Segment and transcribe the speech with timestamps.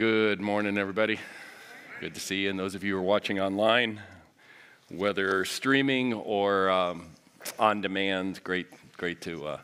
[0.00, 1.20] Good morning, everybody.
[2.00, 2.48] Good to see you.
[2.48, 4.00] And those of you who are watching online,
[4.88, 7.10] whether streaming or um,
[7.58, 9.58] on demand, great, great to, uh,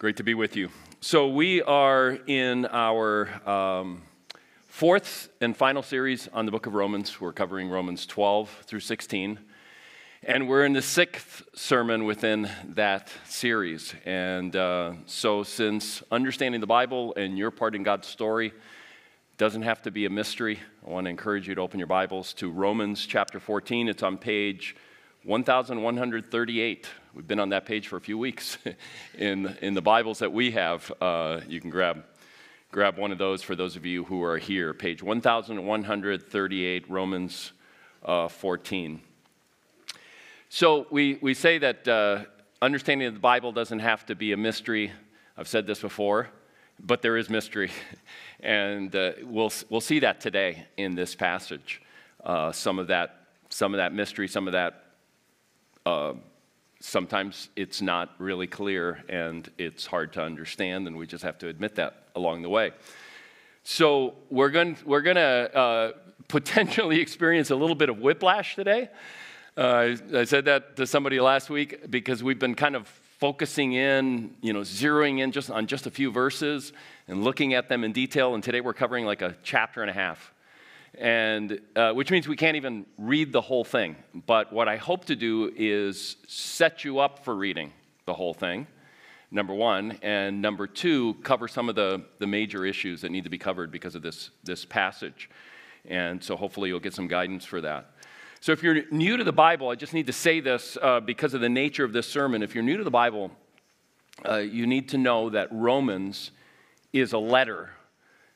[0.00, 0.70] great to be with you.
[1.00, 4.02] So we are in our um,
[4.66, 7.20] fourth and final series on the book of Romans.
[7.20, 9.38] We're covering Romans 12 through 16.
[10.24, 13.94] And we're in the sixth sermon within that series.
[14.04, 18.52] And uh, so, since understanding the Bible and your part in God's story
[19.38, 22.32] doesn't have to be a mystery, I want to encourage you to open your Bibles
[22.34, 23.86] to Romans chapter 14.
[23.86, 24.74] It's on page
[25.24, 26.88] 1138.
[27.12, 28.56] We've been on that page for a few weeks
[29.18, 30.90] in, in the Bibles that we have.
[31.02, 32.02] Uh, you can grab,
[32.72, 34.72] grab one of those for those of you who are here.
[34.72, 37.52] Page 1138, Romans
[38.06, 39.02] uh, 14.
[40.48, 42.24] So we, we say that uh,
[42.62, 44.92] understanding the Bible doesn't have to be a mystery.
[45.36, 46.30] I've said this before,
[46.80, 47.70] but there is mystery.
[48.38, 51.80] And uh, we'll, we'll see that today in this passage.
[52.22, 54.84] Uh, some, of that, some of that mystery, some of that,
[55.86, 56.12] uh,
[56.80, 61.48] sometimes it's not really clear and it's hard to understand, and we just have to
[61.48, 62.72] admit that along the way.
[63.62, 65.92] So we're going we're going to uh,
[66.28, 68.90] potentially experience a little bit of whiplash today.
[69.56, 72.88] Uh, I said that to somebody last week because we've been kind of
[73.26, 76.72] focusing in, you know, zeroing in just on just a few verses
[77.08, 78.36] and looking at them in detail.
[78.36, 80.32] And today we're covering like a chapter and a half,
[80.96, 83.96] and uh, which means we can't even read the whole thing.
[84.14, 87.72] But what I hope to do is set you up for reading
[88.04, 88.68] the whole thing.
[89.32, 93.30] Number one, and number two, cover some of the, the major issues that need to
[93.30, 95.28] be covered because of this, this passage.
[95.84, 97.90] And so hopefully you'll get some guidance for that.
[98.46, 101.34] So, if you're new to the Bible, I just need to say this uh, because
[101.34, 102.44] of the nature of this sermon.
[102.44, 103.32] If you're new to the Bible,
[104.24, 106.30] uh, you need to know that Romans
[106.92, 107.70] is a letter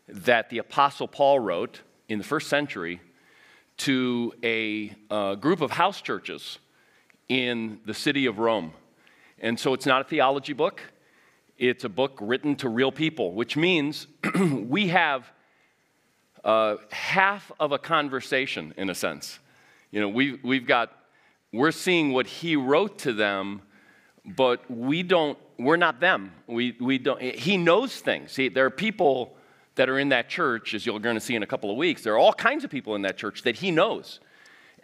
[0.09, 3.01] that the Apostle Paul wrote in the first century
[3.77, 6.59] to a uh, group of house churches
[7.29, 8.73] in the city of Rome.
[9.39, 10.81] And so it's not a theology book,
[11.57, 14.09] it's a book written to real people, which means
[14.41, 15.31] we have
[16.43, 19.39] uh, half of a conversation, in a sense.
[19.91, 20.93] You know, we've, we've got,
[21.53, 23.63] we're seeing what he wrote to them,
[24.25, 26.33] but we don't, we're not them.
[26.47, 28.33] We, we don't, he knows things.
[28.33, 29.37] See, there are people
[29.75, 32.03] that are in that church, as you're going to see in a couple of weeks.
[32.03, 34.21] There are all kinds of people in that church that he knows.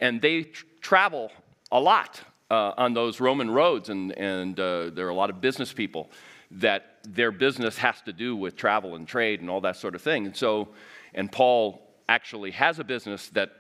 [0.00, 1.31] And they tr- travel
[1.71, 5.41] a lot uh, on those Roman roads, and, and uh, there are a lot of
[5.41, 6.11] business people
[6.50, 10.03] that their business has to do with travel and trade and all that sort of
[10.03, 10.27] thing.
[10.27, 10.69] And so,
[11.15, 13.50] and Paul actually has a business that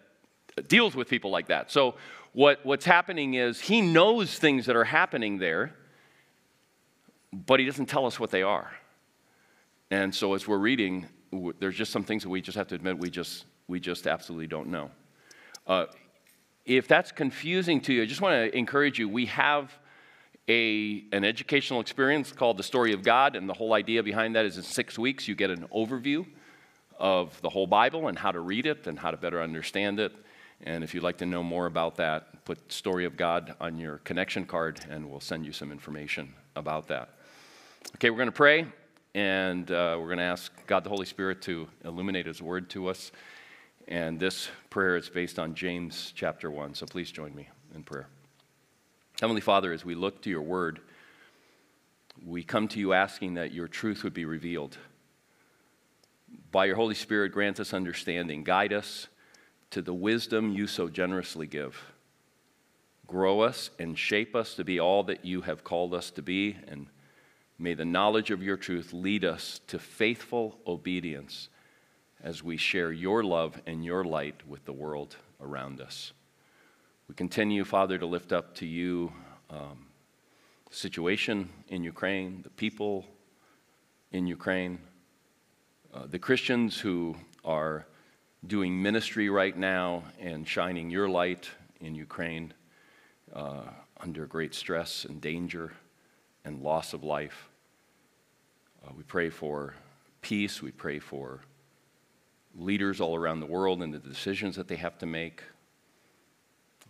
[0.62, 1.70] deals with people like that.
[1.70, 1.96] So,
[2.32, 5.74] what, what's happening is he knows things that are happening there,
[7.32, 8.70] but he doesn't tell us what they are.
[9.90, 11.06] And so, as we're reading,
[11.58, 14.46] there's just some things that we just have to admit we just, we just absolutely
[14.46, 14.90] don't know.
[15.66, 15.86] Uh,
[16.64, 19.08] if that's confusing to you, I just want to encourage you.
[19.08, 19.72] We have
[20.48, 24.44] a, an educational experience called the Story of God, and the whole idea behind that
[24.44, 26.26] is in six weeks you get an overview
[26.98, 30.12] of the whole Bible and how to read it and how to better understand it.
[30.62, 33.98] And if you'd like to know more about that, put Story of God on your
[33.98, 37.10] connection card and we'll send you some information about that.
[37.96, 38.66] Okay, we're going to pray
[39.14, 42.88] and uh, we're going to ask God the Holy Spirit to illuminate His word to
[42.88, 43.12] us.
[43.88, 46.74] And this prayer is based on James chapter 1.
[46.74, 48.08] So please join me in prayer.
[49.20, 50.80] Heavenly Father, as we look to your word,
[52.24, 54.76] we come to you asking that your truth would be revealed.
[56.50, 59.06] By your Holy Spirit, grant us understanding, guide us
[59.70, 61.82] to the wisdom you so generously give.
[63.06, 66.56] Grow us and shape us to be all that you have called us to be,
[66.66, 66.86] and
[67.58, 71.48] may the knowledge of your truth lead us to faithful obedience
[72.22, 76.12] as we share your love and your light with the world around us.
[77.08, 79.12] We continue, Father, to lift up to you
[79.48, 79.86] um,
[80.68, 83.06] the situation in Ukraine, the people
[84.10, 84.80] in Ukraine,
[85.94, 87.86] uh, the Christians who are
[88.44, 91.48] doing ministry right now and shining your light
[91.80, 92.52] in Ukraine
[93.32, 93.62] uh,
[94.00, 95.72] under great stress and danger
[96.44, 97.48] and loss of life.
[98.84, 99.74] Uh, we pray for
[100.20, 100.62] peace.
[100.62, 101.40] We pray for
[102.56, 105.42] leaders all around the world and the decisions that they have to make.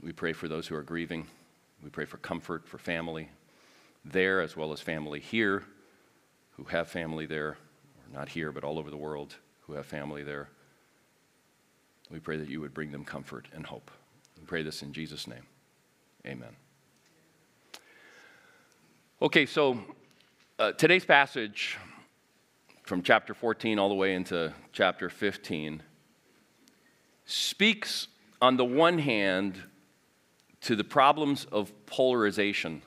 [0.02, 1.26] We pray for those who are grieving.
[1.82, 3.28] We pray for comfort for family
[4.04, 5.64] there as well as family here
[6.52, 7.56] who have family there, or
[8.12, 10.48] not here, but all over the world who have family there.
[12.10, 13.90] We pray that you would bring them comfort and hope.
[14.38, 15.42] We pray this in Jesus' name.
[16.26, 16.54] Amen.
[19.20, 19.78] Okay, so
[20.58, 21.78] uh, today's passage
[22.86, 25.82] from chapter 14 all the way into chapter 15,
[27.24, 28.06] speaks
[28.40, 29.60] on the one hand
[30.60, 32.80] to the problems of polarization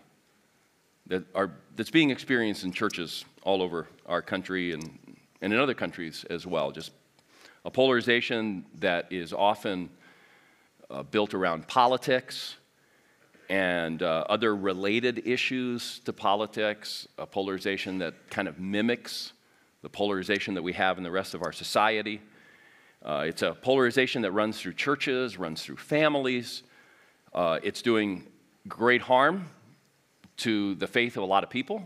[1.07, 5.73] that are, that's being experienced in churches all over our country and, and in other
[5.73, 6.71] countries as well.
[6.71, 6.91] Just
[7.65, 9.89] a polarization that is often
[10.89, 12.55] uh, built around politics
[13.49, 19.33] and uh, other related issues to politics, a polarization that kind of mimics
[19.81, 22.21] the polarization that we have in the rest of our society.
[23.03, 26.63] Uh, it's a polarization that runs through churches, runs through families.
[27.33, 28.27] Uh, it's doing
[28.67, 29.47] great harm
[30.37, 31.81] to the faith of a lot of people,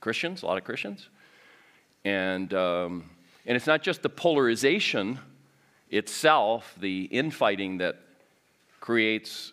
[0.00, 1.08] Christians, a lot of Christians.
[2.04, 3.10] And, um,
[3.46, 5.18] and it's not just the polarization
[5.90, 7.96] itself, the infighting that
[8.80, 9.52] creates,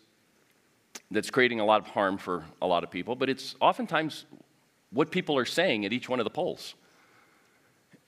[1.10, 4.26] that's creating a lot of harm for a lot of people, but it's oftentimes
[4.90, 6.74] what people are saying at each one of the poles.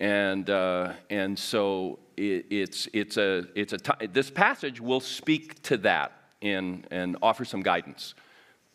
[0.00, 5.62] And, uh, and so it, it's, it's a, it's a t- this passage will speak
[5.62, 8.14] to that in, and offer some guidance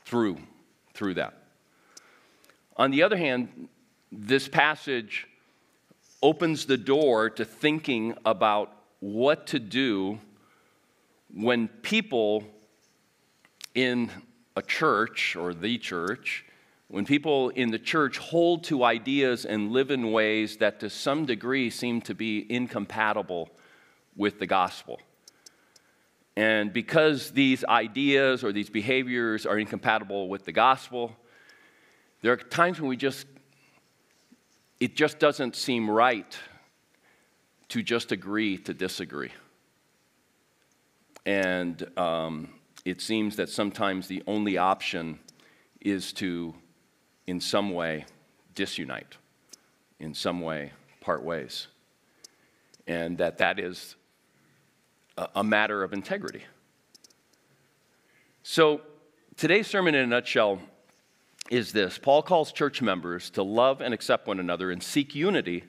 [0.06, 0.38] through,
[0.94, 1.34] through that.
[2.78, 3.68] On the other hand,
[4.12, 5.28] this passage
[6.22, 10.20] opens the door to thinking about what to do
[11.34, 12.44] when people
[13.76, 14.10] in
[14.56, 16.46] a church or the church
[16.90, 21.26] when people in the church hold to ideas and live in ways that to some
[21.26, 23.50] degree seem to be incompatible
[24.16, 25.00] with the gospel.
[26.38, 31.12] And because these ideas or these behaviors are incompatible with the gospel,
[32.22, 33.28] there are times when we just,
[34.80, 36.38] it just doesn't seem right
[37.70, 39.32] to just agree to disagree.
[41.26, 42.50] And um,
[42.86, 45.20] it seems that sometimes the only option
[45.82, 46.56] is to
[47.26, 48.06] in some way
[48.56, 49.18] disunite,
[50.00, 50.72] in some way
[51.02, 51.68] part ways.
[52.88, 53.96] And that that is
[55.18, 56.44] a, a matter of integrity.
[58.44, 58.82] So
[59.36, 60.62] today's sermon in a nutshell
[61.50, 65.64] is this Paul calls church members to love and accept one another and seek unity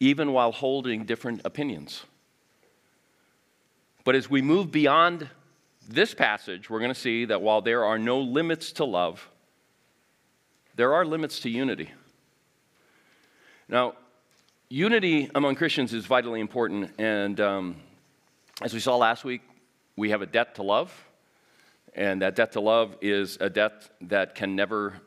[0.00, 2.04] even while holding different opinions.
[4.04, 5.28] But as we move beyond
[5.88, 9.28] this passage, we're going to see that while there are no limits to love,
[10.74, 11.90] there are limits to unity.
[13.68, 13.94] Now,
[14.70, 17.76] unity among Christians is vitally important, and um,
[18.62, 19.42] as we saw last week,
[19.96, 20.92] we have a debt to love,
[21.94, 25.00] and that debt to love is a debt that can never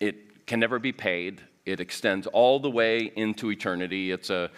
[0.00, 1.40] it can never be paid.
[1.64, 4.10] It extends all the way into eternity.
[4.10, 4.50] It's a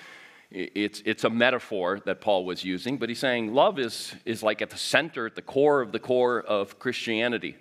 [0.51, 4.63] it's, it's a metaphor that Paul was using, but he's saying love is, is like
[4.63, 7.57] at the center, at the core of the core of Christianity.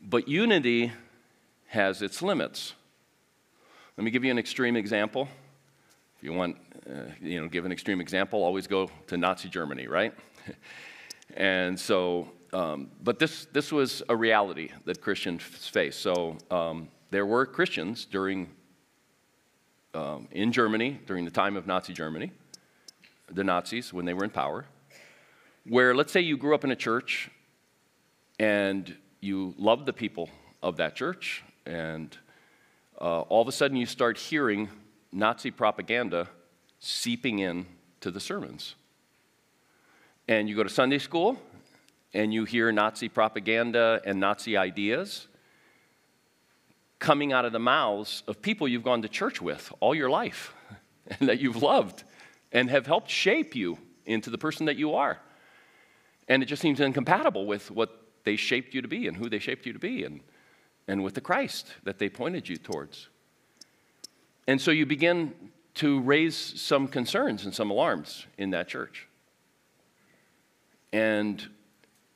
[0.00, 0.92] But unity
[1.68, 2.74] has its limits.
[3.96, 5.28] Let me give you an extreme example.
[6.18, 6.56] If you want,
[6.88, 10.12] uh, you know, give an extreme example, always go to Nazi Germany, right?
[11.34, 16.00] and so, um, but this, this was a reality that Christians faced.
[16.00, 18.50] So um, there were Christians during,
[19.94, 22.30] um, in Germany, during the time of Nazi Germany,
[23.32, 24.64] the Nazis, when they were in power,
[25.66, 27.30] where let's say you grew up in a church
[28.38, 30.28] and you love the people
[30.62, 32.16] of that church, and
[33.00, 34.68] uh, all of a sudden you start hearing
[35.12, 36.28] Nazi propaganda
[36.78, 37.66] seeping in
[38.00, 38.74] to the sermons.
[40.26, 41.38] And you go to Sunday school,
[42.14, 45.26] and you hear Nazi propaganda and Nazi ideas
[46.98, 50.54] coming out of the mouths of people you've gone to church with all your life
[51.06, 52.04] and that you've loved
[52.52, 53.76] and have helped shape you
[54.06, 55.18] into the person that you are.
[56.28, 59.38] And it just seems incompatible with what they shaped you to be and who they
[59.38, 60.20] shaped you to be and,
[60.88, 63.08] and with the Christ that they pointed you towards.
[64.46, 65.34] And so you begin
[65.74, 69.08] to raise some concerns and some alarms in that church.
[70.94, 71.44] And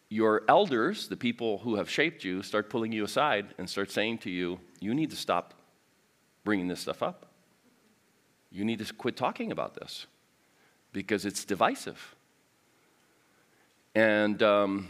[0.08, 4.18] your elders, the people who have shaped you, start pulling you aside and start saying
[4.18, 5.52] to you, you need to stop
[6.44, 7.26] bringing this stuff up.
[8.52, 10.06] You need to quit talking about this
[10.92, 12.14] because it's divisive.
[13.96, 14.88] And um,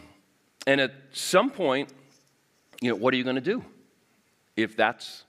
[0.67, 1.89] and at some point,
[2.83, 3.65] you know, what are you going to do?
[4.55, 5.25] If that's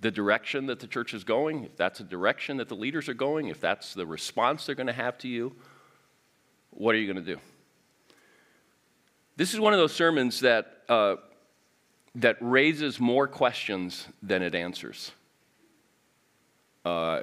[0.00, 3.14] the direction that the church is going, if that's the direction that the leaders are
[3.14, 5.54] going, if that's the response they're going to have to you,
[6.70, 7.38] what are you going to do?
[9.36, 11.16] This is one of those sermons that, uh,
[12.14, 15.12] that raises more questions than it answers.
[16.84, 17.22] Uh,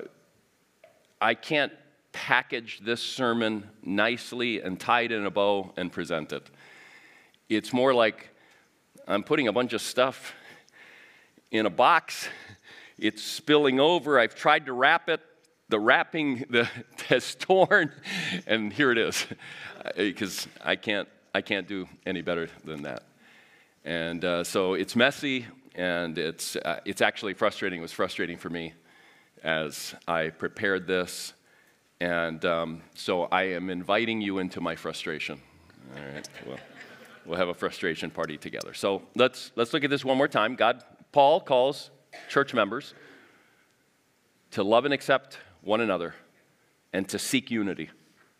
[1.21, 1.71] I can't
[2.11, 6.49] package this sermon nicely and tie it in a bow and present it.
[7.47, 8.29] It's more like
[9.07, 10.33] I'm putting a bunch of stuff
[11.51, 12.27] in a box,
[12.97, 14.19] It's spilling over.
[14.19, 15.21] I've tried to wrap it.
[15.69, 16.69] The wrapping the,
[17.07, 17.91] has torn,
[18.45, 19.25] and here it is,
[19.95, 23.03] because I can't, I can't do any better than that.
[23.85, 25.45] And uh, so it's messy,
[25.75, 27.79] and it's, uh, it's actually frustrating.
[27.79, 28.73] It was frustrating for me
[29.43, 31.33] as I prepared this.
[31.99, 35.39] And um, so I am inviting you into my frustration.
[35.95, 36.29] All right.
[36.45, 36.57] Well,
[37.25, 38.73] we'll have a frustration party together.
[38.73, 40.55] So let's, let's look at this one more time.
[40.55, 41.91] God, Paul calls
[42.27, 42.93] church members
[44.51, 46.15] to love and accept one another
[46.91, 47.89] and to seek unity,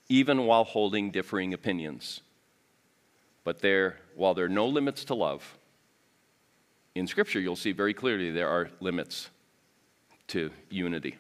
[0.10, 2.22] even while holding differing opinions.
[3.44, 5.58] But there, while there are no limits to love,
[6.96, 9.30] in Scripture you'll see very clearly there are limits
[10.28, 11.18] to unity.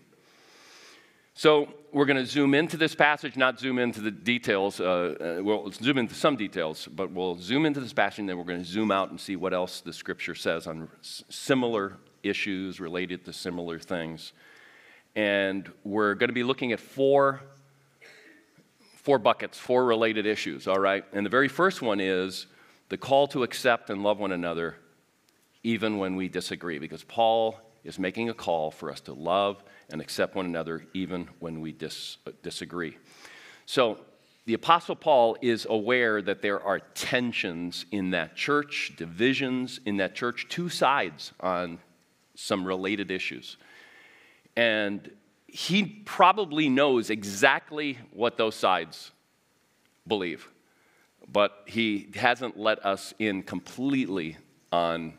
[1.33, 4.79] So we're going to zoom into this passage, not zoom into the details.
[4.79, 8.37] Uh, uh, we'll zoom into some details, but we'll zoom into this passage and then
[8.37, 12.79] we're going to zoom out and see what else the scripture says on similar issues
[12.79, 14.33] related to similar things.
[15.15, 17.41] And we're going to be looking at four,
[19.01, 21.03] four buckets, four related issues, all right?
[21.13, 22.48] And the very first one is
[22.89, 24.75] the call to accept and love one another
[25.63, 30.01] even when we disagree, because Paul is making a call for us to love and
[30.01, 32.98] accept one another even when we dis- uh, disagree.
[33.65, 34.00] So,
[34.46, 40.15] the Apostle Paul is aware that there are tensions in that church, divisions in that
[40.15, 41.77] church, two sides on
[42.34, 43.58] some related issues.
[44.55, 45.12] And
[45.51, 49.12] he probably knows exactly what those sides
[50.08, 50.48] believe,
[51.31, 54.38] but he hasn't let us in completely
[54.72, 55.13] on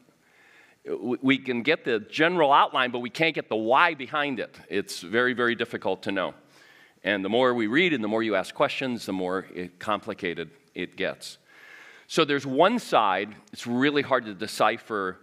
[0.84, 4.58] we can get the general outline, but we can't get the why behind it.
[4.68, 6.34] It's very, very difficult to know.
[7.04, 9.46] And the more we read and the more you ask questions, the more
[9.78, 11.38] complicated it gets.
[12.08, 15.18] So there's one side, it's really hard to decipher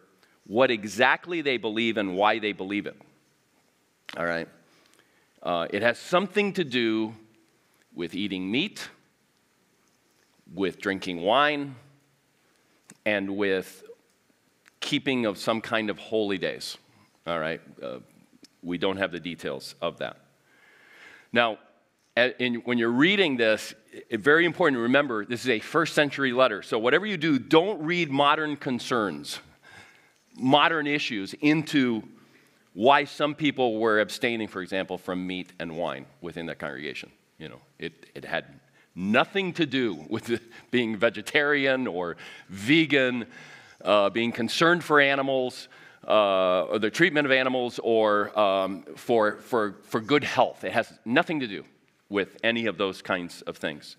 [0.45, 2.95] what exactly they believe and why they believe it.
[4.17, 4.47] All right?
[5.41, 7.15] Uh, it has something to do
[7.93, 8.89] with eating meat,
[10.53, 11.75] with drinking wine,
[13.05, 13.83] and with
[14.81, 16.77] keeping of some kind of holy days.
[17.25, 17.61] All right?
[17.81, 17.99] Uh,
[18.61, 20.17] we don't have the details of that.
[21.31, 21.59] Now,
[22.17, 26.33] in, when you're reading this, it's very important to remember this is a first century
[26.33, 26.61] letter.
[26.61, 29.39] So, whatever you do, don't read modern concerns,
[30.35, 32.03] modern issues into
[32.73, 37.09] why some people were abstaining, for example, from meat and wine within that congregation.
[37.37, 38.45] You know, it, it had
[38.95, 42.17] nothing to do with being vegetarian or
[42.49, 43.25] vegan
[43.83, 45.69] uh, being concerned for animals,
[46.07, 50.63] uh, or the treatment of animals, or um, for, for, for good health.
[50.63, 51.63] It has nothing to do
[52.09, 53.95] with any of those kinds of things.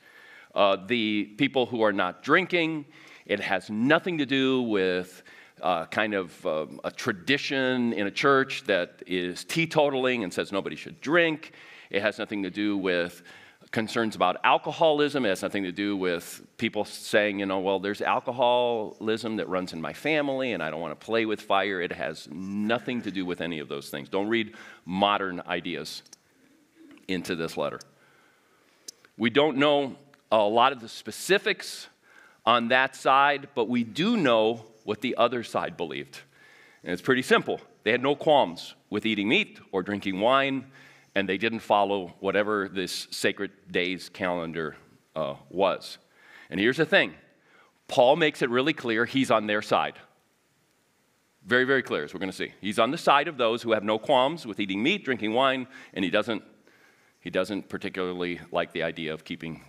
[0.54, 2.84] Uh, the people who are not drinking,
[3.24, 5.22] it has nothing to do with
[5.62, 10.76] uh, kind of uh, a tradition in a church that is teetotaling and says nobody
[10.76, 11.52] should drink.
[11.90, 13.23] It has nothing to do with
[13.71, 15.25] concerns about alcoholism.
[15.25, 19.73] It has nothing to do with people saying, you know, well, there's alcoholism that runs
[19.73, 21.81] in my family and I don't want to play with fire.
[21.81, 24.09] It has nothing to do with any of those things.
[24.09, 26.02] Don't read modern ideas
[27.07, 27.81] into this letter.
[29.17, 29.97] We don't know
[30.33, 31.88] a lot of the specifics
[32.47, 36.20] on that side, but we do know what the other side believed.
[36.82, 37.60] And it's pretty simple.
[37.82, 40.66] They had no qualms with eating meat or drinking wine
[41.14, 44.76] and they didn't follow whatever this sacred days calendar
[45.16, 45.99] uh, was.
[46.50, 47.14] And here's the thing
[47.88, 49.99] Paul makes it really clear he's on their side.
[51.46, 52.52] Very, very clear, as we're going to see.
[52.60, 55.66] He's on the side of those who have no qualms with eating meat, drinking wine,
[55.94, 56.42] and he doesn't,
[57.18, 59.64] he doesn't particularly like the idea of keeping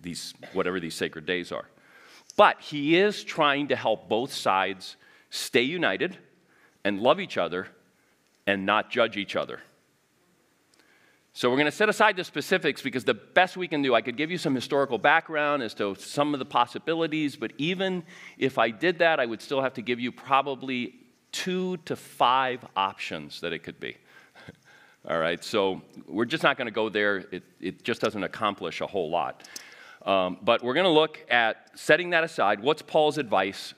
[0.00, 1.66] these, whatever these sacred days are.
[2.36, 4.96] But he is trying to help both sides
[5.30, 6.16] stay united
[6.84, 7.68] and love each other
[8.46, 9.60] and not judge each other.
[11.32, 14.02] So we're going to set aside the specifics because the best we can do, I
[14.02, 18.02] could give you some historical background as to some of the possibilities, but even
[18.36, 20.94] if I did that, I would still have to give you probably
[21.30, 23.96] two to five options that it could be.
[25.08, 27.18] All right, so we're just not going to go there.
[27.30, 29.48] It, it just doesn't accomplish a whole lot.
[30.02, 32.60] Um, but we're going to look at setting that aside.
[32.60, 33.74] What's Paul's advice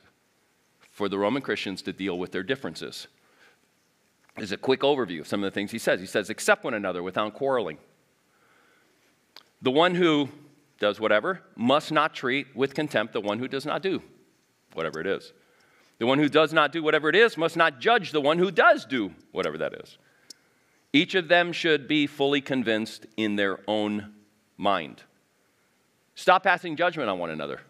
[0.81, 3.09] for the Roman Christians to deal with their differences?
[4.39, 6.01] is a quick overview of some of the things he says.
[6.01, 7.79] He says, accept one another without quarreling.
[9.61, 10.29] The one who
[10.79, 14.03] does whatever must not treat with contempt the one who does not do
[14.73, 15.33] whatever it is.
[15.99, 18.51] The one who does not do whatever it is must not judge the one who
[18.51, 19.99] does do whatever that is.
[20.93, 24.15] Each of them should be fully convinced in their own
[24.57, 25.03] mind.
[26.15, 27.61] Stop passing judgment on one another.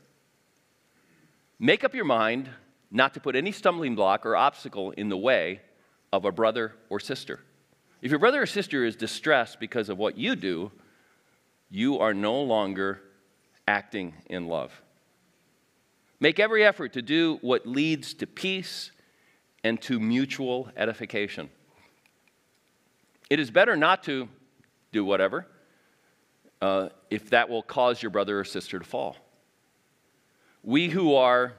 [1.58, 2.50] Make up your mind
[2.90, 5.60] not to put any stumbling block or obstacle in the way
[6.12, 7.40] of a brother or sister.
[8.02, 10.72] If your brother or sister is distressed because of what you do,
[11.70, 13.00] you are no longer
[13.66, 14.82] acting in love.
[16.20, 18.90] Make every effort to do what leads to peace
[19.64, 21.48] and to mutual edification.
[23.30, 24.28] It is better not to
[24.92, 25.46] do whatever
[26.62, 29.16] uh, if that will cause your brother or sister to fall.
[30.62, 31.54] We who are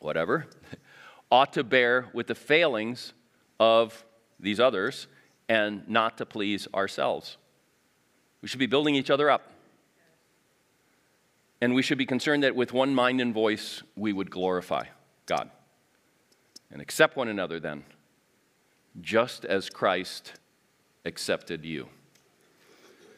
[0.00, 0.48] whatever
[1.30, 3.14] ought to bear with the failings
[3.60, 4.04] of
[4.40, 5.06] these others
[5.48, 7.36] and not to please ourselves.
[8.42, 9.52] We should be building each other up.
[11.60, 14.86] And we should be concerned that with one mind and voice we would glorify
[15.26, 15.48] God
[16.72, 17.84] and accept one another then,
[19.00, 20.32] just as Christ
[21.04, 21.88] accepted you.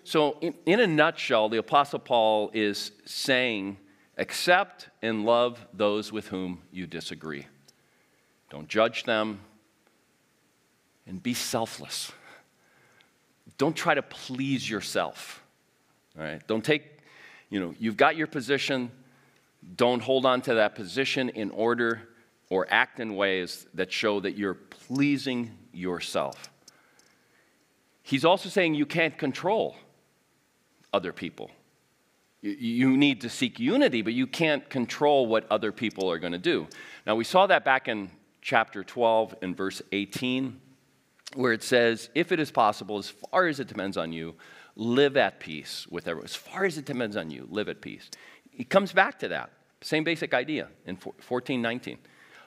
[0.04, 3.78] So, in, in, a nutshell, the Apostle Paul is saying,
[4.18, 7.46] accept and love those with whom you disagree.
[8.50, 9.40] Don't judge them,
[11.06, 12.12] and be selfless.
[13.58, 15.42] Don't try to please yourself.
[16.18, 16.46] All right?
[16.46, 16.82] Don't take,
[17.50, 18.90] you know, you've got your position.
[19.76, 22.02] Don't hold on to that position in order
[22.50, 26.50] or act in ways that show that you're pleasing yourself.
[28.02, 29.76] He's also saying you can't control
[30.94, 31.50] other people.
[32.40, 36.38] You need to seek unity, but you can't control what other people are going to
[36.38, 36.66] do.
[37.06, 38.10] Now, we saw that back in
[38.42, 40.60] chapter 12 and verse 18
[41.34, 44.34] where it says, If it is possible, as far as it depends on you,
[44.76, 46.26] live at peace with everyone.
[46.26, 48.10] As far as it depends on you, live at peace.
[48.56, 49.50] It comes back to that.
[49.80, 51.98] Same basic idea in 1419.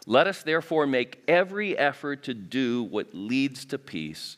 [0.06, 4.38] Let us therefore make every effort to do what leads to peace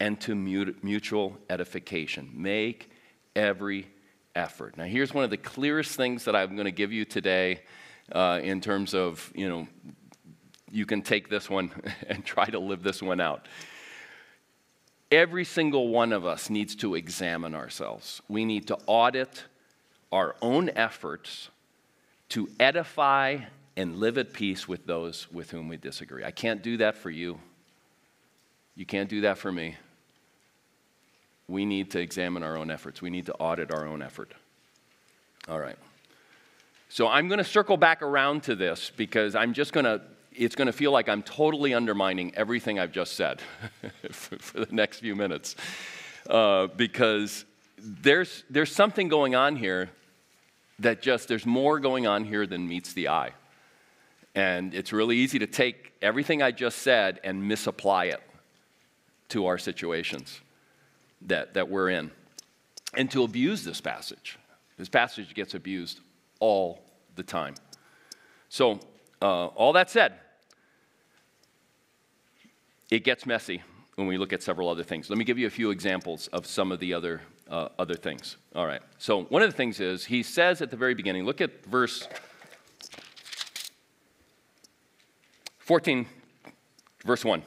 [0.00, 2.30] and to mutual edification.
[2.34, 2.90] Make
[3.36, 3.86] every
[4.34, 4.76] effort.
[4.76, 7.60] Now, here's one of the clearest things that I'm going to give you today
[8.12, 9.68] uh, in terms of, you know,
[10.70, 11.70] you can take this one
[12.08, 13.46] and try to live this one out.
[15.12, 18.20] Every single one of us needs to examine ourselves.
[18.28, 19.44] We need to audit
[20.10, 21.50] our own efforts
[22.30, 23.38] to edify
[23.76, 26.24] and live at peace with those with whom we disagree.
[26.24, 27.38] I can't do that for you.
[28.74, 29.76] You can't do that for me.
[31.48, 33.00] We need to examine our own efforts.
[33.00, 34.32] We need to audit our own effort.
[35.48, 35.78] All right.
[36.88, 40.00] So I'm going to circle back around to this because I'm just going to
[40.38, 43.40] it's going to feel like I'm totally undermining everything I've just said
[44.10, 45.56] for, for, the next few minutes.
[46.28, 47.46] Uh, because
[47.78, 49.90] there's, there's something going on here
[50.80, 53.32] that just, there's more going on here than meets the eye.
[54.34, 58.20] And it's really easy to take everything I just said and misapply it
[59.30, 60.40] to our situations
[61.22, 62.10] that, that we're in
[62.94, 64.38] and to abuse this passage.
[64.76, 66.00] This passage gets abused
[66.40, 66.82] all
[67.14, 67.54] the time.
[68.48, 68.80] So,
[69.20, 70.14] uh, all that said,
[72.90, 73.62] it gets messy
[73.96, 75.08] when we look at several other things.
[75.10, 78.36] Let me give you a few examples of some of the other, uh, other things.
[78.54, 78.82] All right.
[78.98, 82.06] So, one of the things is he says at the very beginning, look at verse
[85.58, 86.06] 14,
[87.04, 87.42] verse 1.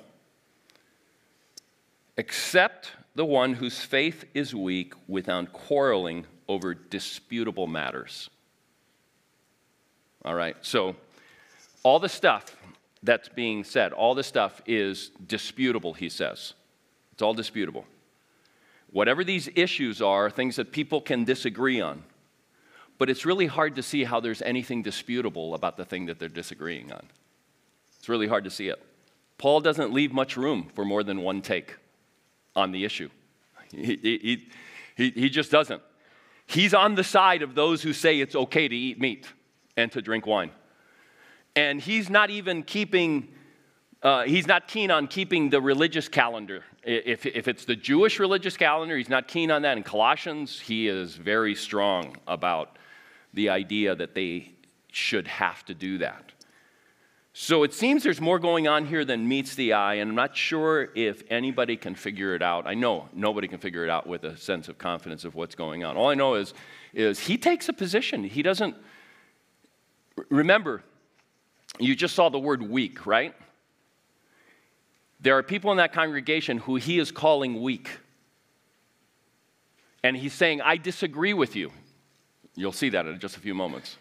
[2.17, 8.29] Accept the one whose faith is weak without quarreling over disputable matters.
[10.25, 10.55] All right.
[10.61, 10.95] So,
[11.83, 12.55] all the stuff
[13.03, 13.93] that's being said.
[13.93, 16.53] All the stuff is disputable, he says.
[17.13, 17.85] It's all disputable.
[18.91, 22.03] Whatever these issues are, things that people can disagree on.
[22.97, 26.27] But it's really hard to see how there's anything disputable about the thing that they're
[26.27, 27.05] disagreeing on.
[27.97, 28.81] It's really hard to see it.
[29.37, 31.75] Paul doesn't leave much room for more than one take
[32.59, 33.09] on the issue.
[33.71, 34.47] He,
[34.95, 35.81] he, he, just doesn't.
[36.45, 39.27] He's on the side of those who say it's okay to eat meat
[39.77, 40.51] and to drink wine
[41.55, 43.27] and he's not even keeping,
[44.03, 46.63] uh, he's not keen on keeping the religious calendar.
[46.83, 49.77] If, if it's the Jewish religious calendar, he's not keen on that.
[49.77, 52.77] In Colossians, he is very strong about
[53.33, 54.53] the idea that they
[54.91, 56.28] should have to do that.
[57.41, 60.35] So it seems there's more going on here than meets the eye, and I'm not
[60.35, 62.67] sure if anybody can figure it out.
[62.67, 65.85] I know nobody can figure it out with a sense of confidence of what's going
[65.85, 65.95] on.
[65.95, 66.53] All I know is,
[66.93, 68.25] is he takes a position.
[68.25, 68.75] He doesn't.
[70.27, 70.83] Remember,
[71.79, 73.33] you just saw the word weak, right?
[75.21, 77.89] There are people in that congregation who he is calling weak.
[80.03, 81.71] And he's saying, I disagree with you.
[82.55, 83.97] You'll see that in just a few moments.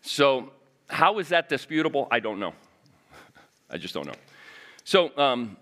[0.00, 0.52] So,
[0.88, 2.08] how is that disputable?
[2.10, 2.54] I don't know.
[3.70, 4.14] I just don't know.
[4.84, 5.56] So, um,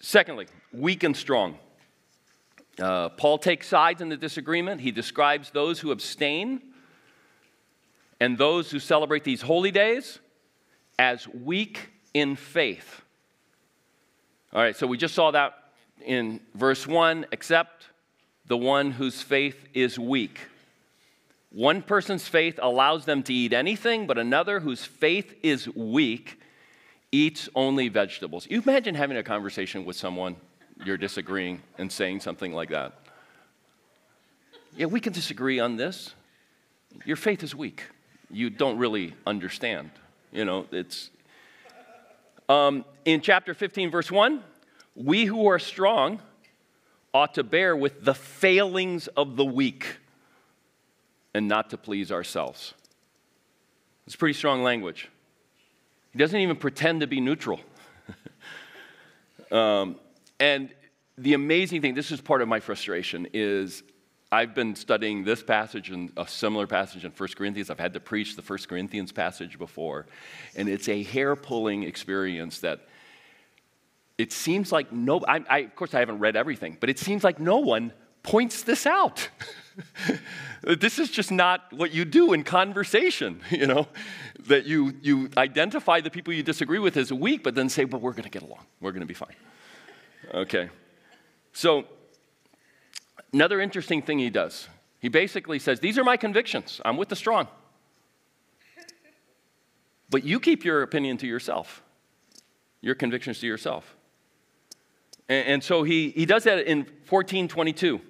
[0.00, 1.58] secondly, weak and strong.
[2.78, 4.80] Uh, Paul takes sides in the disagreement.
[4.80, 6.60] He describes those who abstain
[8.20, 10.18] and those who celebrate these holy days
[10.98, 13.02] as weak in faith.
[14.52, 15.54] All right, so we just saw that
[16.04, 17.86] in verse 1 except
[18.46, 20.38] the one whose faith is weak.
[21.54, 26.40] One person's faith allows them to eat anything, but another whose faith is weak
[27.12, 28.48] eats only vegetables.
[28.50, 30.34] You imagine having a conversation with someone
[30.84, 32.94] you're disagreeing and saying something like that.
[34.76, 36.12] Yeah, we can disagree on this.
[37.04, 37.84] Your faith is weak.
[38.32, 39.90] You don't really understand.
[40.32, 41.10] You know, it's.
[42.48, 44.42] Um, in chapter 15, verse 1,
[44.96, 46.20] we who are strong
[47.14, 49.98] ought to bear with the failings of the weak
[51.34, 52.74] and not to please ourselves.
[54.06, 55.08] It's pretty strong language.
[56.12, 57.60] He doesn't even pretend to be neutral.
[59.50, 59.96] um,
[60.38, 60.70] and
[61.18, 63.82] the amazing thing, this is part of my frustration, is
[64.30, 67.70] I've been studying this passage and a similar passage in 1 Corinthians.
[67.70, 70.06] I've had to preach the 1 Corinthians passage before.
[70.56, 72.80] And it's a hair pulling experience that
[74.18, 77.24] it seems like no, I, I, of course, I haven't read everything, but it seems
[77.24, 77.92] like no one
[78.22, 79.28] points this out.
[80.62, 83.88] this is just not what you do in conversation, you know,
[84.46, 88.00] that you, you identify the people you disagree with as weak, but then say, but
[88.00, 88.64] we're going to get along.
[88.80, 89.34] We're going to be fine.
[90.32, 90.70] Okay.
[91.52, 91.84] So,
[93.32, 96.80] another interesting thing he does, he basically says, These are my convictions.
[96.84, 97.48] I'm with the strong.
[100.10, 101.82] But you keep your opinion to yourself,
[102.80, 103.96] your convictions to yourself.
[105.28, 108.00] And, and so he, he does that in 1422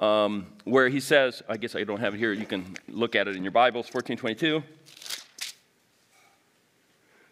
[0.00, 3.28] um, where he says, I guess I don't have it here, you can look at
[3.28, 4.62] it in your Bibles, 1422.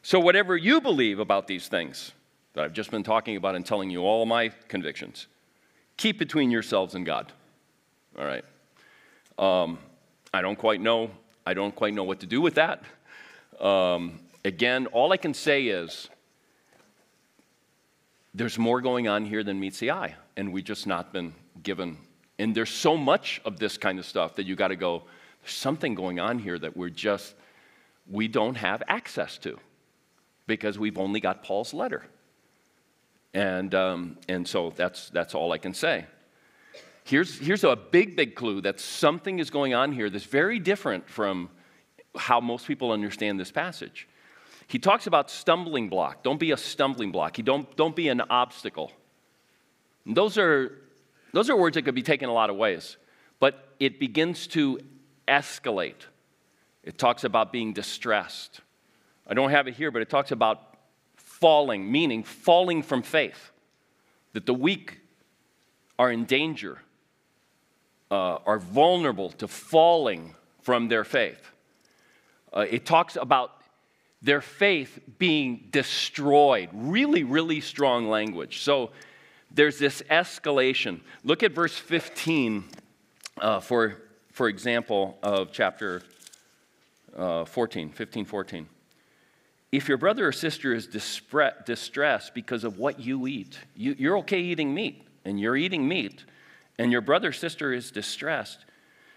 [0.02, 2.12] So, whatever you believe about these things
[2.52, 5.26] that I've just been talking about and telling you all my convictions,
[5.96, 7.32] keep between yourselves and God.
[8.18, 8.44] All right.
[9.38, 9.78] Um,
[10.32, 11.10] I don't quite know.
[11.46, 12.82] I don't quite know what to do with that.
[13.60, 16.08] Um, again, all I can say is
[18.34, 21.96] there's more going on here than meets the eye, and we've just not been given
[22.38, 25.02] and there's so much of this kind of stuff that you got to go,
[25.42, 27.34] there's something going on here that we're just,
[28.08, 29.58] we don't have access to
[30.46, 32.04] because we've only got Paul's letter.
[33.34, 36.06] And, um, and so that's, that's all I can say.
[37.04, 41.08] Here's, here's a big, big clue that something is going on here that's very different
[41.08, 41.50] from
[42.16, 44.08] how most people understand this passage.
[44.66, 46.22] He talks about stumbling block.
[46.22, 47.36] Don't be a stumbling block.
[47.36, 48.92] He don't, don't be an obstacle.
[50.04, 50.72] And those are
[51.32, 52.96] those are words that could be taken a lot of ways,
[53.38, 54.80] but it begins to
[55.26, 56.06] escalate.
[56.82, 58.60] It talks about being distressed.
[59.26, 60.76] I don't have it here, but it talks about
[61.16, 63.50] falling, meaning falling from faith,
[64.32, 65.00] that the weak
[65.98, 66.78] are in danger,
[68.10, 71.50] uh, are vulnerable to falling from their faith.
[72.56, 73.52] Uh, it talks about
[74.22, 76.70] their faith being destroyed.
[76.72, 78.62] Really, really strong language.
[78.62, 78.90] So
[79.50, 81.00] there's this escalation.
[81.24, 82.64] Look at verse 15,
[83.40, 83.96] uh, for,
[84.32, 86.02] for example, of chapter
[87.16, 88.68] uh, 14, 15, 14.
[89.70, 94.18] If your brother or sister is dispre- distressed because of what you eat, you, you're
[94.18, 96.24] okay eating meat, and you're eating meat,
[96.78, 98.64] and your brother or sister is distressed,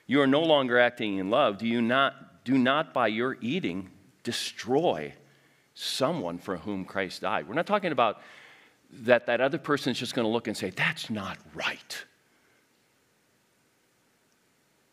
[0.07, 1.57] you are no longer acting in love.
[1.57, 3.89] Do you not, do not by your eating
[4.23, 5.13] destroy
[5.73, 7.47] someone for whom Christ died?
[7.47, 8.21] We're not talking about
[8.91, 12.03] that that other person is just going to look and say, that's not right.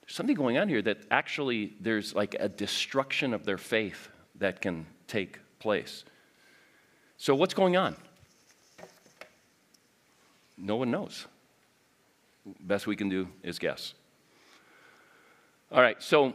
[0.03, 4.61] There's something going on here that actually there's like a destruction of their faith that
[4.61, 6.05] can take place.
[7.17, 7.97] So, what's going on?
[10.57, 11.27] No one knows.
[12.61, 13.95] Best we can do is guess.
[15.71, 16.33] All right, so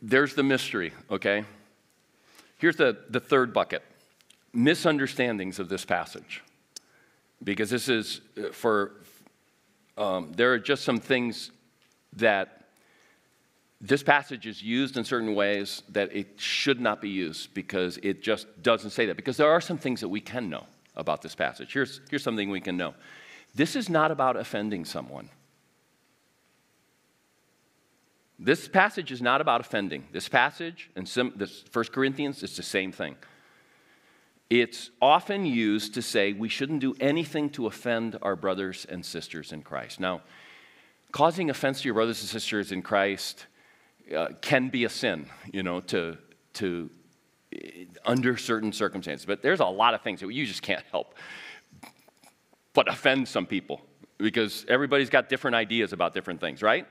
[0.00, 1.44] there's the mystery, okay?
[2.58, 3.82] Here's the, the third bucket
[4.52, 6.42] misunderstandings of this passage.
[7.42, 8.92] Because this is uh, for,
[9.96, 11.50] um, there are just some things
[12.14, 12.60] that
[13.80, 18.22] this passage is used in certain ways that it should not be used because it
[18.22, 19.16] just doesn't say that.
[19.16, 21.72] Because there are some things that we can know about this passage.
[21.72, 22.94] Here's, here's something we can know
[23.54, 25.28] this is not about offending someone.
[28.38, 30.06] This passage is not about offending.
[30.12, 33.16] This passage and some, this 1 Corinthians is the same thing.
[34.50, 39.52] It's often used to say we shouldn't do anything to offend our brothers and sisters
[39.52, 40.00] in Christ.
[40.00, 40.22] Now,
[41.12, 43.46] causing offense to your brothers and sisters in Christ
[44.14, 46.18] uh, can be a sin, you know, to,
[46.54, 46.90] to,
[48.04, 49.24] under certain circumstances.
[49.24, 51.14] But there's a lot of things that you just can't help
[52.72, 53.80] but offend some people
[54.18, 56.86] because everybody's got different ideas about different things, right?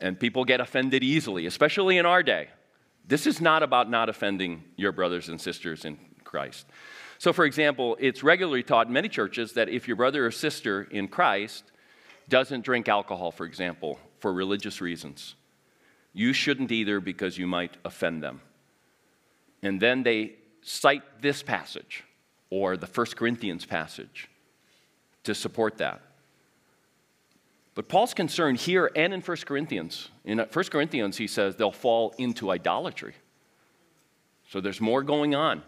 [0.00, 2.48] And people get offended easily, especially in our day.
[3.06, 6.66] This is not about not offending your brothers and sisters in Christ.
[7.18, 10.82] So, for example, it's regularly taught in many churches that if your brother or sister
[10.90, 11.64] in Christ
[12.28, 15.34] doesn't drink alcohol, for example, for religious reasons,
[16.12, 18.42] you shouldn't either because you might offend them.
[19.62, 22.04] And then they cite this passage
[22.50, 24.28] or the First Corinthians passage
[25.24, 26.02] to support that.
[27.74, 32.14] But Paul's concern here and in 1 Corinthians, in 1 Corinthians, he says they'll fall
[32.18, 33.14] into idolatry.
[34.48, 35.62] So there's more going on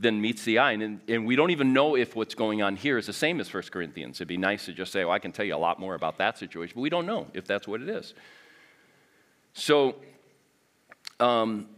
[0.00, 0.72] than meets the eye.
[0.72, 3.52] And, and we don't even know if what's going on here is the same as
[3.52, 4.16] 1 Corinthians.
[4.16, 6.18] It'd be nice to just say, well, I can tell you a lot more about
[6.18, 8.14] that situation, but we don't know if that's what it is.
[9.52, 9.96] So
[11.18, 11.68] um,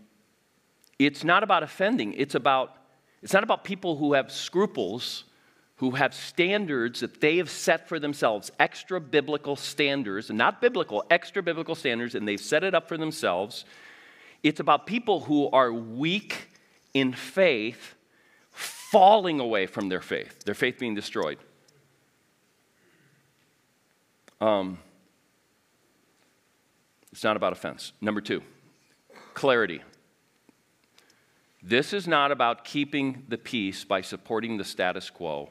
[0.99, 2.77] it's not about offending, it's about
[3.23, 5.23] it's not about people who have scruples,
[5.77, 11.05] who have standards that they have set for themselves, extra biblical standards, and not biblical,
[11.09, 13.65] extra biblical standards, and they've set it up for themselves.
[14.43, 16.49] It's about people who are weak
[16.95, 17.95] in faith,
[18.93, 21.39] falling away from their faith, their faith being destroyed.
[24.39, 24.79] Um,
[27.11, 27.93] it's not about offense.
[28.03, 28.43] Number two,
[29.33, 29.81] clarity.
[31.63, 35.49] This is not about keeping the peace by supporting the status quo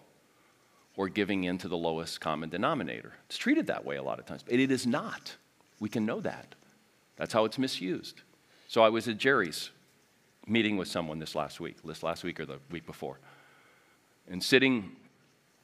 [0.96, 3.14] or giving in to the lowest common denominator.
[3.26, 5.36] It's treated that way a lot of times, but it is not.
[5.80, 6.54] We can know that.
[7.16, 8.22] That's how it's misused.
[8.68, 9.72] So I was at Jerry's
[10.48, 13.20] meeting with someone this last week, this last week or the week before,
[14.30, 14.92] and sitting,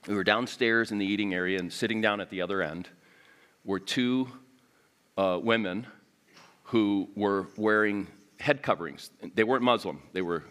[0.07, 2.89] we were downstairs in the eating area, and sitting down at the other end
[3.65, 4.27] were two
[5.17, 5.87] uh, women
[6.63, 8.07] who were wearing
[8.39, 9.09] head coverings.
[9.35, 10.01] They weren't Muslim.
[10.13, 10.43] They, were,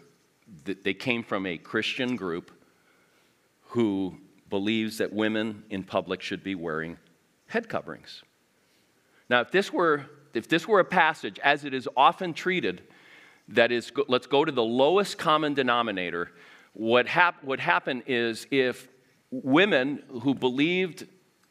[0.65, 2.51] they came from a Christian group
[3.69, 4.17] who
[4.49, 6.97] believes that women in public should be wearing
[7.47, 8.23] head coverings.
[9.29, 12.83] Now, if this were, if this were a passage, as it is often treated,
[13.49, 16.31] that is, let's go to the lowest common denominator,
[16.73, 18.87] what hap- would happen is if
[19.31, 21.07] women who believed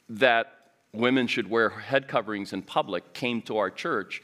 [0.08, 0.52] that
[0.92, 4.22] women should wear head coverings in public came to our church,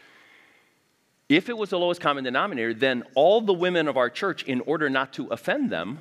[1.28, 4.60] if it was the lowest common denominator, then all the women of our church, in
[4.60, 5.98] order not to offend them,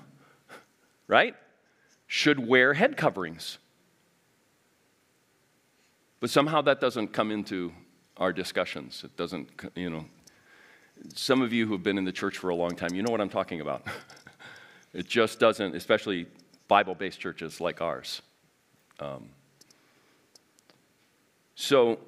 [1.07, 1.36] right,
[2.05, 3.57] should wear head coverings.
[6.19, 7.71] But somehow that doesn't come into
[8.17, 9.03] our discussions.
[9.03, 10.05] It doesn't, you know.
[11.16, 13.12] Some of you who have been in the church for a long time, you know
[13.12, 13.84] what I'm talking about.
[14.94, 16.28] it just doesn't, especially
[16.68, 18.22] Bible based churches like ours.
[19.00, 19.30] Um,
[21.56, 22.00] so,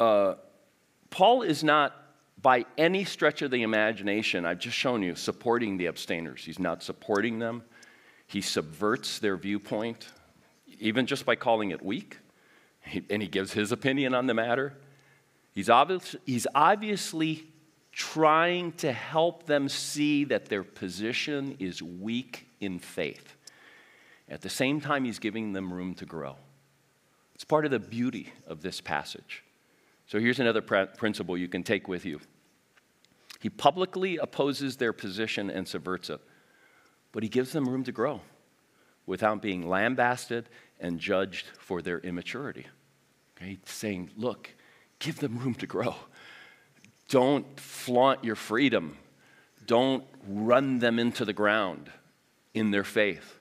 [0.00, 0.34] uh,
[1.10, 1.94] Paul is not,
[2.42, 6.44] by any stretch of the imagination, I've just shown you, supporting the abstainers.
[6.44, 7.62] He's not supporting them.
[8.26, 10.08] He subverts their viewpoint,
[10.78, 12.18] even just by calling it weak.
[13.10, 14.74] And he gives his opinion on the matter.
[15.52, 17.46] He's, obvious, he's obviously
[17.96, 23.36] trying to help them see that their position is weak in faith.
[24.28, 26.36] At the same time, he's giving them room to grow.
[27.34, 29.42] It's part of the beauty of this passage.
[30.06, 32.20] So here's another pr- principle you can take with you.
[33.40, 36.20] He publicly opposes their position and subverts it,
[37.12, 38.20] but he gives them room to grow
[39.06, 42.66] without being lambasted and judged for their immaturity.
[43.36, 43.56] Okay?
[43.64, 44.50] Saying, look,
[44.98, 45.94] give them room to grow.
[47.08, 48.96] Don't flaunt your freedom.
[49.66, 51.90] Don't run them into the ground
[52.54, 53.38] in their faith.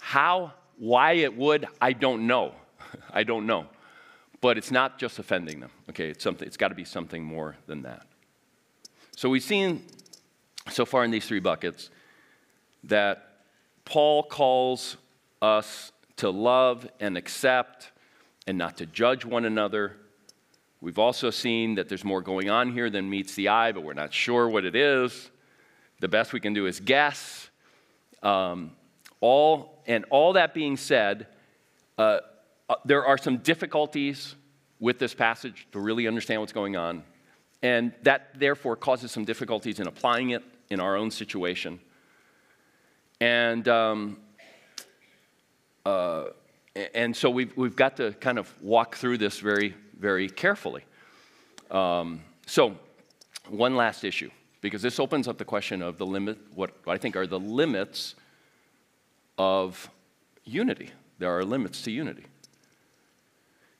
[0.00, 2.54] How, why it would, I don't know.
[3.12, 3.66] I don't know.
[4.40, 6.08] But it's not just offending them, okay?
[6.10, 8.06] It's, something, it's got to be something more than that.
[9.16, 9.82] So we've seen
[10.70, 11.88] so far in these three buckets
[12.84, 13.38] that
[13.84, 14.96] Paul calls
[15.40, 17.92] us to love and accept
[18.46, 19.96] and not to judge one another.
[20.84, 23.94] We've also seen that there's more going on here than meets the eye, but we're
[23.94, 25.30] not sure what it is.
[26.00, 27.48] The best we can do is guess.
[28.22, 28.72] Um,
[29.22, 31.26] all, and all that being said,
[31.96, 32.18] uh,
[32.68, 34.34] uh, there are some difficulties
[34.78, 37.02] with this passage to really understand what's going on.
[37.62, 41.80] And that therefore causes some difficulties in applying it in our own situation.
[43.22, 44.18] And, um,
[45.86, 46.24] uh,
[46.94, 50.84] and so we've, we've got to kind of walk through this very, very carefully.
[51.70, 52.76] Um, so,
[53.48, 54.30] one last issue,
[54.60, 58.14] because this opens up the question of the limit, what I think are the limits
[59.38, 59.90] of
[60.44, 60.90] unity.
[61.18, 62.24] There are limits to unity.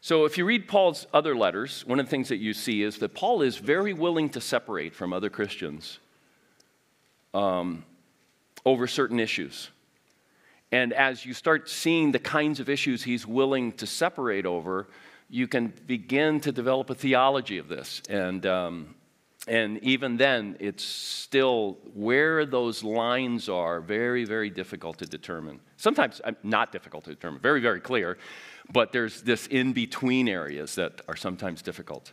[0.01, 2.99] So, if you read Paul's other letters, one of the things that you see is
[2.99, 5.99] that Paul is very willing to separate from other Christians
[7.33, 7.85] um,
[8.65, 9.71] over certain issues.
[10.73, 14.89] And as you start seeing the kinds of issues he's willing to separate over,
[15.35, 18.03] you can begin to develop a theology of this.
[18.09, 18.95] And, um,
[19.47, 25.61] And even then, it's still where those lines are very, very difficult to determine.
[25.77, 28.17] Sometimes not difficult to determine, very, very clear,
[28.73, 32.13] but there's this in between areas that are sometimes difficult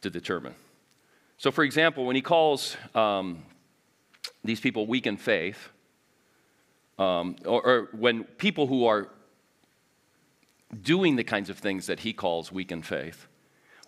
[0.00, 0.54] to determine.
[1.38, 3.42] So, for example, when he calls um,
[4.44, 5.70] these people weak in faith,
[6.98, 9.08] um, or, or when people who are
[10.80, 13.26] doing the kinds of things that he calls weak in faith,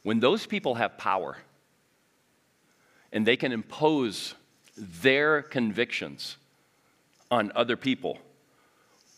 [0.03, 1.37] when those people have power
[3.13, 4.35] and they can impose
[4.77, 6.37] their convictions
[7.31, 8.19] on other people,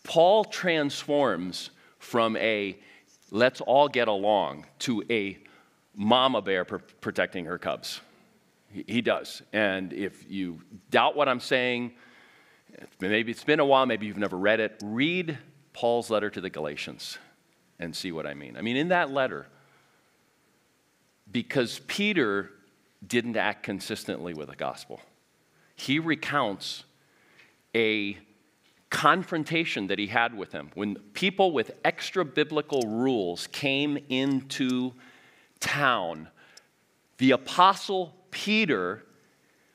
[0.03, 2.77] Paul transforms from a
[3.31, 5.37] let's all get along to a
[5.93, 7.99] mama bear pr- protecting her cubs.
[8.71, 9.41] He, he does.
[9.51, 11.91] And if you doubt what I'm saying,
[13.01, 15.37] maybe it's been a while, maybe you've never read it, read
[15.73, 17.17] Paul's letter to the Galatians
[17.79, 18.57] and see what I mean.
[18.57, 19.47] I mean, in that letter,
[21.31, 22.51] because Peter
[23.05, 25.01] didn't act consistently with the gospel,
[25.75, 26.83] he recounts
[27.75, 28.17] a
[28.89, 34.93] confrontation that he had with him when people with extra biblical rules came into
[35.59, 36.29] town.
[37.17, 39.03] The apostle Peter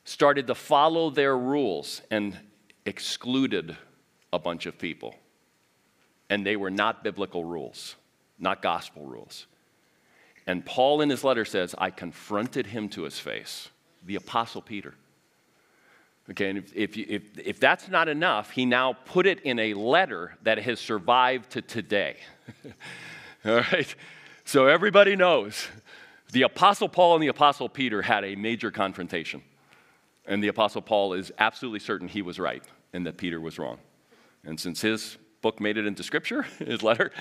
[0.04, 2.38] started to follow their rules and
[2.86, 3.76] excluded
[4.32, 5.14] a bunch of people.
[6.32, 7.94] And they were not biblical rules,
[8.38, 9.46] not gospel rules.
[10.46, 13.68] And Paul in his letter says, I confronted him to his face,
[14.06, 14.94] the Apostle Peter.
[16.30, 19.74] Okay, and if, if, if, if, that's not enough, he now put it in a
[19.74, 22.16] letter that has survived to today.
[23.44, 23.94] All right?
[24.46, 25.68] So everybody knows
[26.32, 29.42] the Apostle Paul and the Apostle Peter had a major confrontation.
[30.24, 32.64] And the Apostle Paul is absolutely certain he was right
[32.94, 33.76] and that Peter was wrong.
[34.46, 37.12] And since his book made it into Scripture, his letter,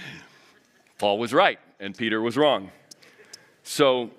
[0.97, 2.71] Paul was right and Peter was wrong.
[3.63, 4.11] So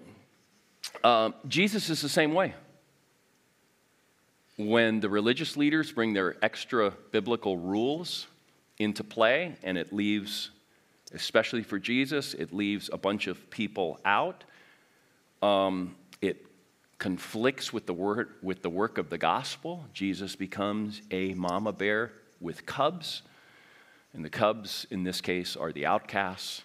[1.04, 2.54] um, Jesus is the same way.
[4.58, 8.26] When the religious leaders bring their extra biblical rules
[8.78, 10.50] into play and it leaves,
[11.14, 14.44] especially for Jesus, it leaves a bunch of people out,
[15.40, 16.44] um, it
[16.98, 19.84] conflicts with the, word, with the work of the gospel.
[19.92, 23.22] Jesus becomes a mama bear with cubs.
[24.14, 26.62] And the cubs, in this case, are the outcasts.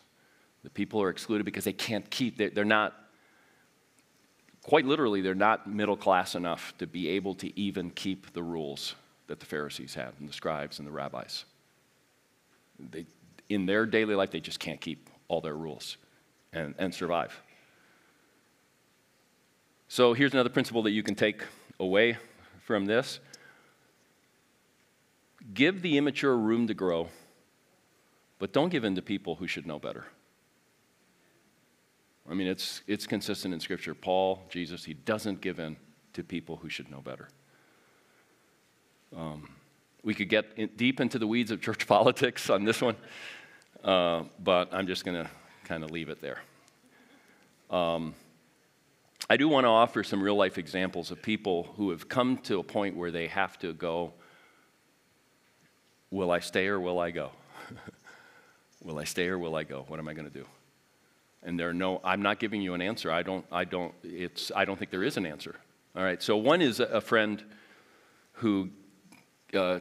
[0.64, 2.94] The people are excluded because they can't keep, they're not,
[4.64, 8.96] quite literally, they're not middle class enough to be able to even keep the rules
[9.28, 11.46] that the Pharisees had and the scribes and the rabbis.
[12.92, 13.06] They,
[13.50, 15.98] in their daily life, they just can't keep all their rules
[16.54, 17.40] and, and survive.
[19.88, 21.44] So here's another principle that you can take
[21.80, 22.18] away
[22.62, 23.20] from this
[25.54, 27.08] give the immature room to grow,
[28.39, 30.06] but don't give in to people who should know better.
[32.30, 33.95] I mean, it's, it's consistent in Scripture.
[33.95, 35.78] Paul, Jesus, he doesn't give in
[36.13, 37.30] to people who should know better.
[39.15, 39.50] Um,
[40.04, 42.95] we could get in, deep into the weeds of church politics on this one,
[43.84, 45.30] uh, but I'm just going to
[45.63, 46.39] kind of leave it there.
[47.69, 48.13] Um,
[49.30, 52.60] I do want to offer some real life examples of people who have come to
[52.60, 54.13] a point where they have to go,
[56.10, 57.32] Will I stay or will I go?
[58.84, 59.86] will I stay or will I go?
[59.88, 60.46] What am I going to do?
[61.44, 63.12] And there are no, I'm not giving you an answer.
[63.12, 65.56] I don't, I don't, it's, I don't think there is an answer.
[65.96, 67.44] All right, so one is a friend
[68.34, 68.70] who
[69.54, 69.80] uh,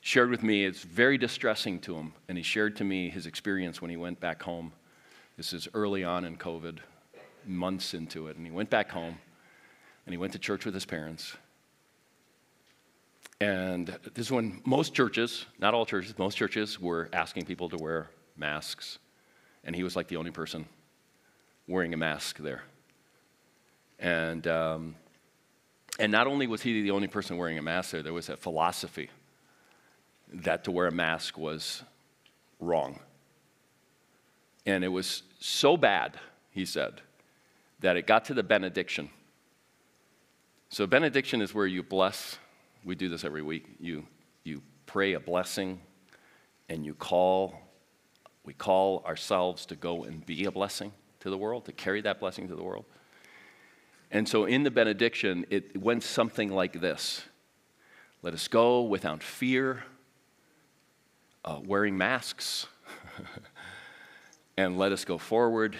[0.00, 3.82] shared with me, it's very distressing to him, and he shared to me his experience
[3.82, 4.72] when he went back home.
[5.36, 6.78] This is early on in COVID,
[7.46, 8.36] months into it.
[8.36, 9.18] And he went back home
[10.06, 11.36] and he went to church with his parents.
[13.40, 17.76] And this is when most churches, not all churches, most churches were asking people to
[17.76, 18.98] wear masks.
[19.64, 20.66] And he was like the only person
[21.66, 22.62] wearing a mask there.
[23.98, 24.94] And, um,
[25.98, 28.36] and not only was he the only person wearing a mask there, there was a
[28.36, 29.10] philosophy
[30.32, 31.82] that to wear a mask was
[32.60, 33.00] wrong.
[34.66, 36.18] And it was so bad,
[36.50, 37.00] he said,
[37.80, 39.10] that it got to the benediction.
[40.68, 42.38] So, benediction is where you bless.
[42.84, 43.64] We do this every week.
[43.80, 44.04] You,
[44.44, 45.80] you pray a blessing
[46.68, 47.54] and you call,
[48.48, 50.90] we call ourselves to go and be a blessing
[51.20, 52.86] to the world, to carry that blessing to the world.
[54.10, 57.26] And so, in the benediction, it went something like this
[58.22, 59.84] Let us go without fear,
[61.44, 62.66] uh, wearing masks,
[64.56, 65.76] and let us go forward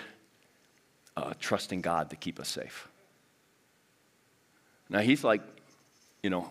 [1.17, 2.87] uh, trusting God to keep us safe.
[4.91, 5.41] Now, he's like,
[6.23, 6.51] you know,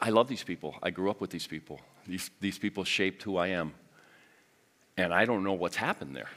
[0.00, 0.76] I love these people.
[0.82, 1.78] I grew up with these people.
[2.06, 3.74] These, these people shaped who I am.
[4.96, 6.30] And I don't know what's happened there.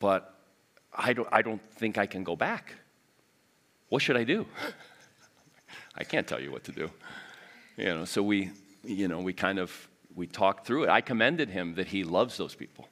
[0.00, 0.34] But
[0.92, 2.74] I don't, I don't think I can go back.
[3.88, 4.46] What should I do?
[5.94, 6.90] I can't tell you what to do.
[7.76, 8.50] You know, so we,
[8.84, 10.88] you know, we kind of we talked through it.
[10.88, 12.88] I commended him that he loves those people.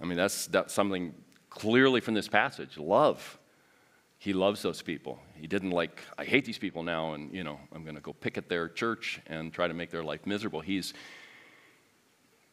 [0.00, 1.14] I mean, that's, that's something
[1.50, 2.78] clearly from this passage.
[2.78, 3.38] Love.
[4.18, 5.18] He loves those people.
[5.34, 8.12] He didn't like, I hate these people now, and you know, I'm going to go
[8.12, 10.60] picket their church and try to make their life miserable.
[10.60, 10.94] He's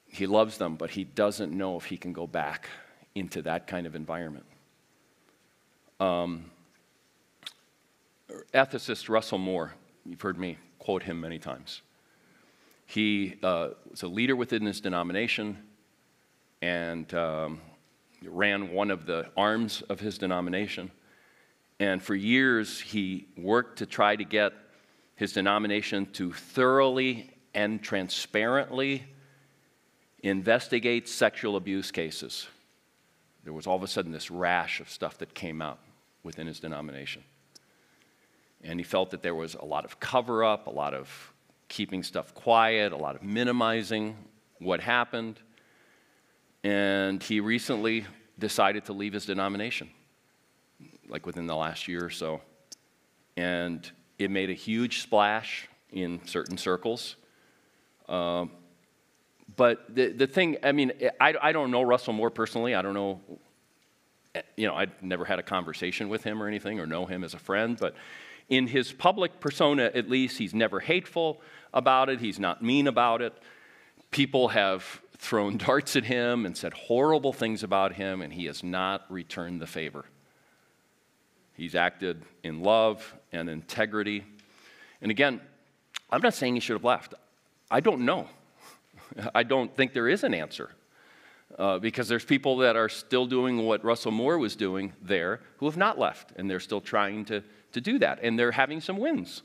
[0.10, 2.68] he loves them, but he doesn't know if he can go back
[3.16, 4.45] into that kind of environment.
[5.99, 6.51] Um,
[8.53, 9.74] ethicist Russell Moore,
[10.05, 11.82] you've heard me quote him many times.
[12.86, 15.57] He uh, was a leader within his denomination
[16.62, 17.62] and um,
[18.24, 20.89] ran one of the arms of his denomination.
[21.80, 24.53] And for years, he worked to try to get
[25.16, 29.03] his denomination to thoroughly and transparently
[30.24, 32.47] investigate sexual abuse cases.
[33.43, 35.80] There was all of a sudden this rash of stuff that came out
[36.24, 37.24] within his denomination.
[38.63, 41.34] And he felt that there was a lot of cover up, a lot of
[41.70, 44.17] keeping stuff quiet, a lot of minimizing
[44.59, 45.39] what happened.
[46.63, 48.05] And he recently
[48.38, 49.89] decided to leave his denomination,
[51.07, 52.41] like within the last year or so.
[53.38, 57.15] And it made a huge splash in certain circles.
[58.09, 58.51] Um,
[59.56, 62.76] but the, the thing, I mean, I, I don't know Russell Moore personally.
[62.76, 63.22] I don't know,
[64.56, 67.34] you know, I'd never had a conversation with him or anything or know him as
[67.34, 67.78] a friend.
[67.80, 67.95] But
[68.47, 71.41] in his public persona, at least, he's never hateful
[71.74, 73.34] about it, he's not mean about it.
[74.12, 78.64] People have thrown darts at him and said horrible things about him, and he has
[78.64, 80.06] not returned the favor.
[81.54, 84.24] He's acted in love and integrity.
[85.02, 85.41] And again,
[86.10, 87.14] I'm not saying he should have left.
[87.70, 88.30] I don't know.
[89.34, 90.72] I don't think there is an answer.
[91.57, 95.66] Uh, because there's people that are still doing what Russell Moore was doing there who
[95.66, 98.97] have not left, and they're still trying to, to do that, and they're having some
[98.97, 99.41] wins.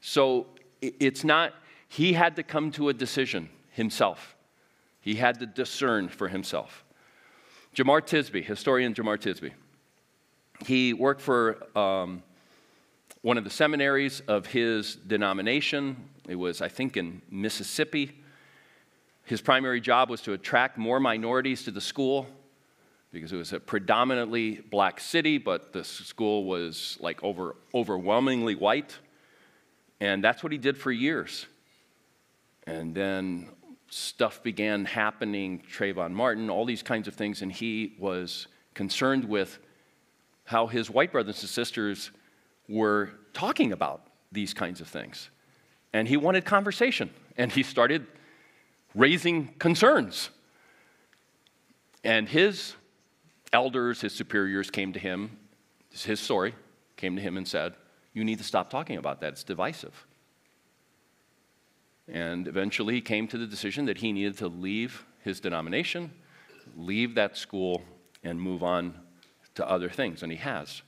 [0.00, 0.48] So
[0.80, 1.54] it's not,
[1.88, 4.34] he had to come to a decision himself.
[5.00, 6.84] He had to discern for himself.
[7.74, 9.52] Jemar Tisby, historian Jemar Tisby,
[10.66, 12.22] he worked for um,
[13.22, 15.96] one of the seminaries of his denomination.
[16.28, 18.21] It was, I think, in Mississippi.
[19.24, 22.26] His primary job was to attract more minorities to the school
[23.12, 28.98] because it was a predominantly black city, but the school was like over, overwhelmingly white.
[30.00, 31.46] And that's what he did for years.
[32.66, 33.48] And then
[33.90, 39.58] stuff began happening, Trayvon Martin, all these kinds of things, and he was concerned with
[40.44, 42.10] how his white brothers and sisters
[42.68, 45.28] were talking about these kinds of things.
[45.92, 48.06] And he wanted conversation, and he started
[48.94, 50.30] raising concerns.
[52.04, 52.74] And his
[53.52, 55.38] elders, his superiors came to him,
[55.90, 56.54] his story,
[56.96, 57.74] came to him and said,
[58.12, 59.32] you need to stop talking about that.
[59.32, 60.06] It's divisive.
[62.08, 66.12] And eventually he came to the decision that he needed to leave his denomination,
[66.76, 67.82] leave that school,
[68.22, 68.94] and move on
[69.54, 70.22] to other things.
[70.22, 70.82] And he has.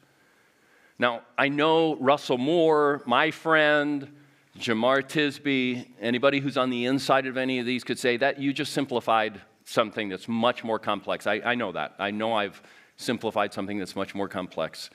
[0.99, 4.15] Now, I know Russell Moore, my friend,
[4.59, 8.53] Jemar Tisby, anybody who's on the inside of any of these could say that you
[8.53, 11.27] just simplified something that's much more complex.
[11.27, 11.95] I, I know that.
[11.99, 12.63] I know I've
[12.97, 14.91] simplified something that's much more complex.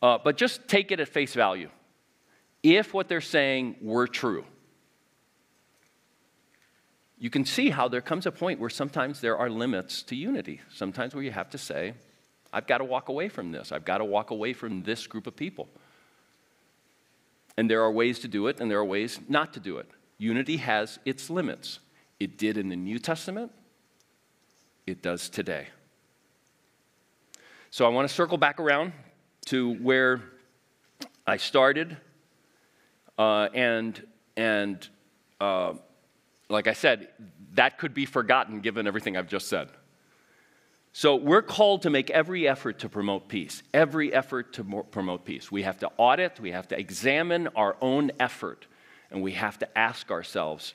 [0.00, 1.68] Uh, but just take it at face value.
[2.62, 4.44] If what they're saying were true,
[7.18, 10.60] you can see how there comes a point where sometimes there are limits to unity.
[10.72, 11.94] Sometimes where you have to say,
[12.52, 13.72] I've got to walk away from this.
[13.72, 15.68] I've got to walk away from this group of people.
[17.56, 19.88] And there are ways to do it, and there are ways not to do it.
[20.18, 21.78] Unity has its limits.
[22.20, 23.52] It did in the New Testament,
[24.86, 25.68] it does today.
[27.70, 28.92] So I want to circle back around
[29.46, 30.22] to where
[31.26, 31.96] I started.
[33.18, 34.88] Uh, and and
[35.40, 35.74] uh,
[36.48, 37.08] like I said,
[37.54, 39.68] that could be forgotten given everything I've just said.
[40.98, 45.52] So we're called to make every effort to promote peace, every effort to promote peace.
[45.52, 48.66] We have to audit, we have to examine our own effort,
[49.10, 50.72] and we have to ask ourselves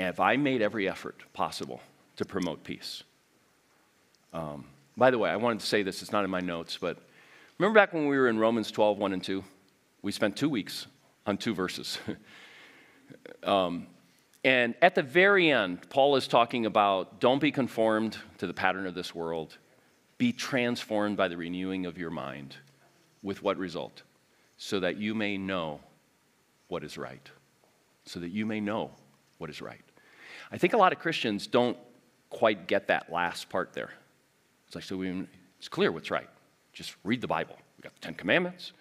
[0.00, 1.82] have I made every effort possible
[2.16, 3.02] to promote peace?
[4.32, 4.64] Um,
[4.96, 6.96] by the way, I wanted to say this, it's not in my notes, but
[7.58, 9.42] Remember back when we were in Romans 12, 1 and 2?
[10.00, 10.86] We spent two weeks
[11.26, 11.98] on two verses.
[13.42, 13.88] um,
[14.48, 18.86] and at the very end, Paul is talking about don't be conformed to the pattern
[18.86, 19.58] of this world,
[20.16, 22.56] be transformed by the renewing of your mind.
[23.22, 24.04] With what result?
[24.56, 25.80] So that you may know
[26.68, 27.30] what is right.
[28.06, 28.90] So that you may know
[29.36, 29.82] what is right.
[30.50, 31.76] I think a lot of Christians don't
[32.30, 33.90] quite get that last part there.
[34.66, 35.26] It's like, so we,
[35.58, 36.30] it's clear what's right.
[36.72, 37.58] Just read the Bible.
[37.76, 38.72] We got the Ten Commandments,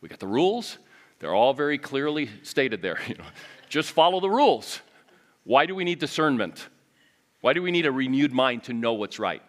[0.00, 0.78] we got the rules.
[1.18, 3.00] They're all very clearly stated there.
[3.08, 3.24] You know,
[3.68, 4.82] just follow the rules.
[5.46, 6.68] Why do we need discernment?
[7.40, 9.42] Why do we need a renewed mind to know what's right?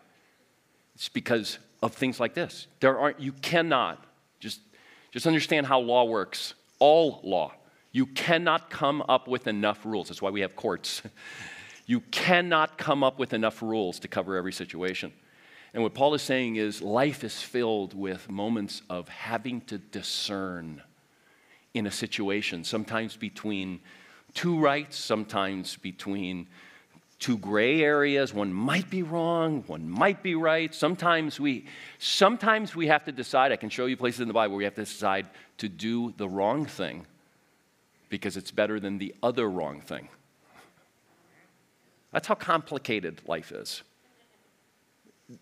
[0.94, 2.68] It's because of things like this.
[2.80, 4.06] There aren't, you cannot,
[4.40, 4.62] just,
[5.12, 6.54] just understand how law works.
[6.80, 7.54] All law.
[7.92, 10.10] You cannot come up with enough rules.
[10.10, 11.02] That's why we have courts.
[11.90, 15.14] You cannot come up with enough rules to cover every situation.
[15.74, 20.82] And what Paul is saying is life is filled with moments of having to discern
[21.74, 23.80] in a situation, sometimes between
[24.38, 26.46] two rights, sometimes between
[27.18, 28.36] two gray areas.
[28.36, 30.74] One might be wrong, one might be right.
[30.74, 31.66] Sometimes we,
[31.98, 33.52] sometimes we have to decide.
[33.52, 35.28] I can show you places in the Bible where we have to decide
[35.58, 37.08] to do the wrong thing
[38.10, 40.08] because it's better than the other wrong thing.
[42.12, 43.82] That's how complicated life is.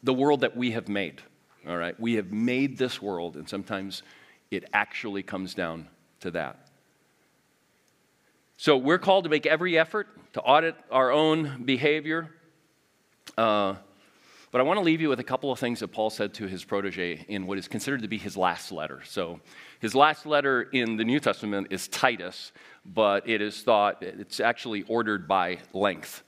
[0.03, 1.21] The world that we have made,
[1.67, 1.99] all right?
[1.99, 4.03] We have made this world, and sometimes
[4.51, 5.89] it actually comes down
[6.21, 6.64] to that.
[8.57, 12.29] So we're called to make every effort to audit our own behavior.
[13.37, 13.75] Uh,
[14.51, 16.47] but I want to leave you with a couple of things that Paul said to
[16.47, 19.01] his protege in what is considered to be his last letter.
[19.03, 19.41] So,
[19.81, 22.53] his last letter in the New Testament is Titus,
[22.85, 26.23] but it is thought, it's actually ordered by length.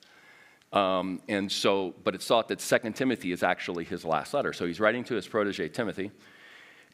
[0.73, 4.51] Um, and so, but it's thought that Second Timothy is actually his last letter.
[4.51, 6.11] So, he's writing to his protege Timothy.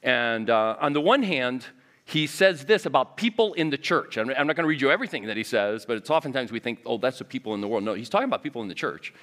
[0.03, 1.65] And uh, on the one hand,
[2.05, 4.17] he says this about people in the church.
[4.17, 6.79] I'm, not going to read you everything that he says, but it's oftentimes we think,
[6.85, 7.83] oh, that's the people in the world.
[7.83, 9.13] No, he's talking about people in the church.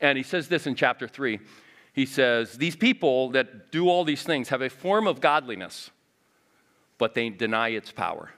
[0.00, 1.38] And he says this in chapter 3.
[1.92, 5.90] He says, These people that do all these things have a form of godliness,
[6.98, 8.30] but they deny its power.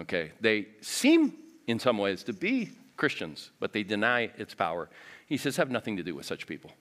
[0.00, 0.32] Okay?
[0.40, 1.34] They seem,
[1.66, 4.90] in some ways, to be Christians, but they deny its power.
[5.26, 6.72] He says, have nothing to do with such people.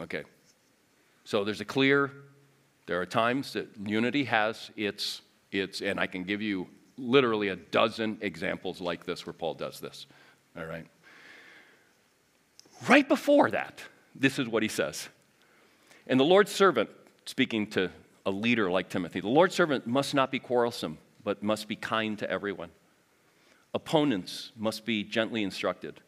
[0.00, 0.24] Okay?
[1.22, 2.10] So there's a clear
[2.86, 6.68] there are times that unity has its, its, and I can give you
[6.98, 10.06] literally a dozen examples like this where Paul does this.
[10.56, 10.86] All right?
[12.88, 13.80] Right before that,
[14.14, 15.08] this is what he says.
[16.06, 16.90] And the Lord's servant,
[17.24, 17.90] speaking to
[18.26, 22.18] a leader like Timothy, the Lord's servant must not be quarrelsome, but must be kind
[22.18, 22.70] to everyone.
[23.72, 26.00] Opponents must be gently instructed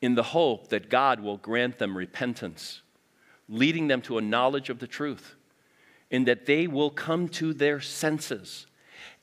[0.00, 2.82] in the hope that God will grant them repentance,
[3.48, 5.34] leading them to a knowledge of the truth
[6.10, 8.66] in that they will come to their senses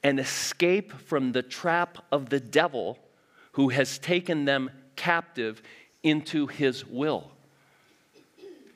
[0.03, 2.99] and escape from the trap of the devil
[3.53, 5.61] who has taken them captive
[6.03, 7.31] into his will.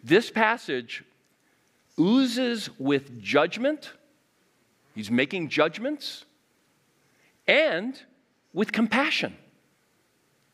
[0.03, 1.03] This passage
[1.99, 3.91] oozes with judgment,
[4.95, 6.25] he's making judgments,
[7.47, 8.01] and
[8.53, 9.35] with compassion.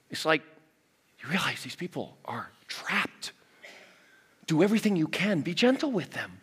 [0.10, 0.41] It's like
[1.24, 3.32] you realize these people are trapped.
[4.47, 6.41] Do everything you can, be gentle with them.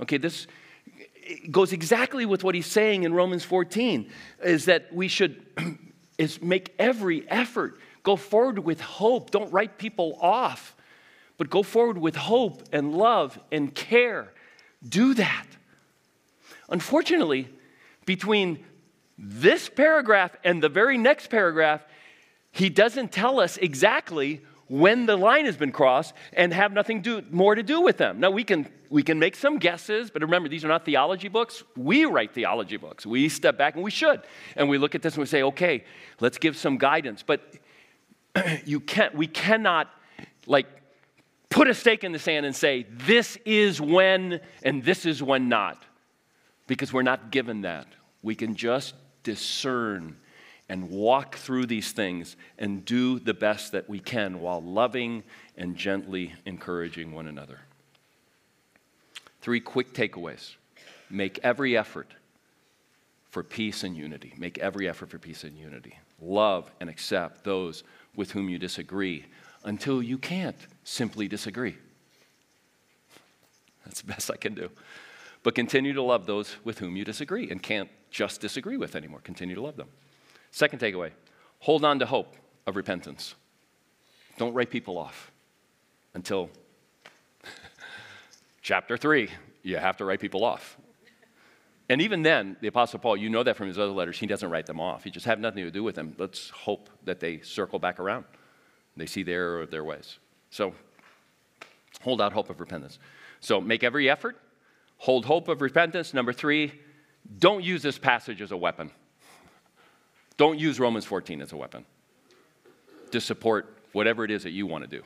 [0.00, 0.46] Okay, this
[1.50, 4.10] goes exactly with what he's saying in Romans 14
[4.42, 5.44] is that we should
[6.18, 9.30] is make every effort go forward with hope.
[9.30, 10.74] Don't write people off
[11.36, 14.32] but go forward with hope and love and care.
[14.86, 15.46] Do that.
[16.68, 17.48] Unfortunately
[18.04, 18.64] between
[19.18, 21.82] this paragraph and the very next paragraph
[22.50, 27.22] he doesn't tell us exactly when the line has been crossed and have nothing do,
[27.30, 28.20] more to do with them.
[28.20, 31.64] Now, we can, we can make some guesses, but remember, these are not theology books.
[31.76, 33.06] We write theology books.
[33.06, 34.22] We step back, and we should.
[34.56, 35.84] And we look at this and we say, okay,
[36.20, 37.22] let's give some guidance.
[37.22, 37.54] But
[38.66, 39.88] you can't, we cannot,
[40.46, 40.66] like,
[41.48, 45.48] put a stake in the sand and say, this is when and this is when
[45.48, 45.82] not,
[46.66, 47.86] because we're not given that.
[48.22, 50.16] We can just discern
[50.68, 55.22] and walk through these things and do the best that we can while loving
[55.56, 57.60] and gently encouraging one another.
[59.40, 60.54] Three quick takeaways
[61.10, 62.12] make every effort
[63.30, 64.34] for peace and unity.
[64.36, 65.98] Make every effort for peace and unity.
[66.20, 67.84] Love and accept those
[68.16, 69.24] with whom you disagree
[69.64, 71.76] until you can't simply disagree.
[73.84, 74.70] That's the best I can do.
[75.42, 79.20] But continue to love those with whom you disagree and can't just disagree with anymore.
[79.22, 79.88] Continue to love them.
[80.58, 81.12] Second takeaway
[81.60, 82.34] hold on to hope
[82.66, 83.36] of repentance.
[84.38, 85.30] Don't write people off
[86.14, 86.50] until
[88.60, 89.30] chapter three.
[89.62, 90.76] You have to write people off.
[91.88, 94.50] And even then, the Apostle Paul, you know that from his other letters, he doesn't
[94.50, 95.04] write them off.
[95.04, 96.16] He just have nothing to do with them.
[96.18, 98.24] Let's hope that they circle back around.
[98.96, 100.18] They see their their ways.
[100.50, 100.74] So
[102.00, 102.98] hold out hope of repentance.
[103.38, 104.36] So make every effort.
[104.96, 106.12] Hold hope of repentance.
[106.12, 106.72] Number three,
[107.38, 108.90] don't use this passage as a weapon.
[110.38, 111.84] Don't use Romans 14 as a weapon
[113.10, 115.02] to support whatever it is that you want to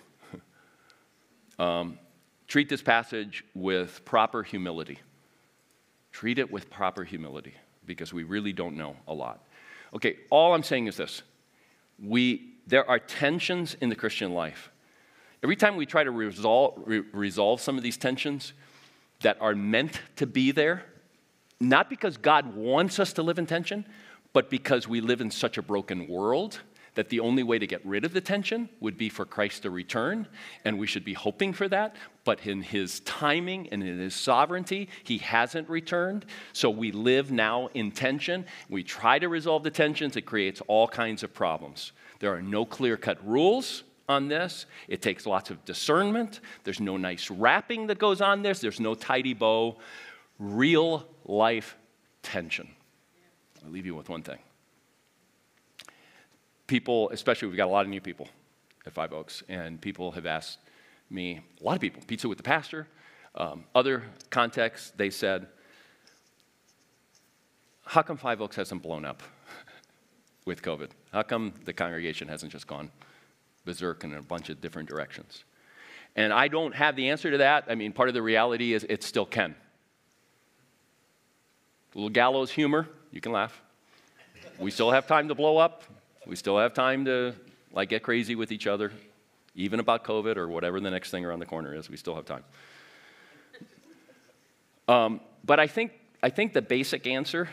[1.59, 1.59] do.
[1.65, 1.99] um,
[2.47, 4.99] treat this passage with proper humility.
[6.13, 7.55] Treat it with proper humility
[7.87, 9.43] because we really don't know a lot.
[9.95, 11.23] Okay, all I'm saying is this
[11.99, 14.71] we, there are tensions in the Christian life.
[15.43, 18.53] Every time we try to resolve, re- resolve some of these tensions
[19.23, 20.85] that are meant to be there,
[21.59, 23.87] not because God wants us to live in tension,
[24.33, 26.61] but because we live in such a broken world
[26.95, 29.71] that the only way to get rid of the tension would be for Christ to
[29.71, 30.27] return,
[30.65, 31.97] and we should be hoping for that.
[32.25, 36.27] But in his timing and in his sovereignty, he hasn't returned.
[36.53, 38.45] So we live now in tension.
[38.69, 41.93] We try to resolve the tensions, it creates all kinds of problems.
[42.21, 44.67] There are no clear cut rules on this.
[44.87, 46.41] It takes lots of discernment.
[46.65, 49.79] There's no nice wrapping that goes on this, there's no tidy bow.
[50.39, 51.77] Real life
[52.23, 52.69] tension.
[53.65, 54.39] I'll leave you with one thing
[56.73, 58.27] people, especially we've got a lot of new people
[58.87, 60.59] at Five Oaks, and people have asked
[61.11, 62.89] me, a lot of people, pizza with the pastor,
[63.35, 65.49] um, other contexts, they said,
[67.85, 69.23] how come Five Oaks hasn't blown up
[70.47, 70.89] with COVID?
[71.13, 72.91] How come the congregation hasn't just gone
[73.67, 75.45] berserk in a bunch of different directions?
[76.17, 77.67] And I don't have the answer to that.
[77.69, 79.55] I mean, part of the reality is it still can.
[81.95, 83.61] A little gallows humor, you can laugh.
[84.59, 85.85] We still have time to blow up.
[86.27, 87.35] We still have time to
[87.73, 88.91] like get crazy with each other,
[89.55, 91.89] even about COVID or whatever the next thing around the corner is.
[91.91, 92.45] We still have time.
[94.89, 95.93] Um, but I think,
[96.23, 97.49] I think the basic answer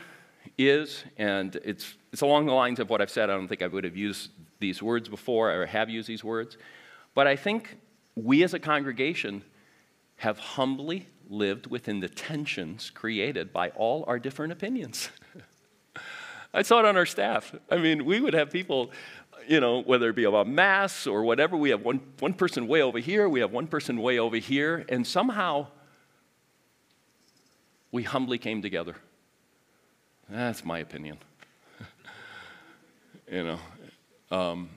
[0.58, 3.30] is, and it's, it's along the lines of what I've said.
[3.30, 6.58] I don't think I would have used these words before or have used these words.
[7.16, 7.78] But I think
[8.16, 9.44] we as a congregation
[10.18, 15.10] have humbly lived within the tensions created by all our different opinions.
[16.54, 17.54] I saw it on our staff.
[17.70, 18.92] I mean, we would have people,
[19.48, 22.82] you know, whether it be about mass or whatever, we have one, one person way
[22.82, 25.68] over here, we have one person way over here, and somehow
[27.92, 28.96] we humbly came together.
[30.28, 31.18] That's my opinion.
[33.32, 34.70] you know, um,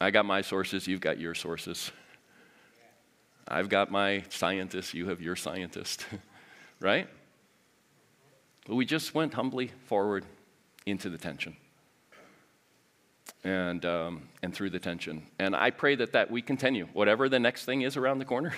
[0.00, 1.90] I got my sources, you've got your sources.
[3.48, 6.06] I've got my scientist, you have your scientist,
[6.80, 7.08] right?
[8.66, 10.26] But we just went humbly forward
[10.84, 11.56] into the tension
[13.44, 15.26] and, um, and through the tension.
[15.38, 18.52] And I pray that, that we continue, whatever the next thing is around the corner.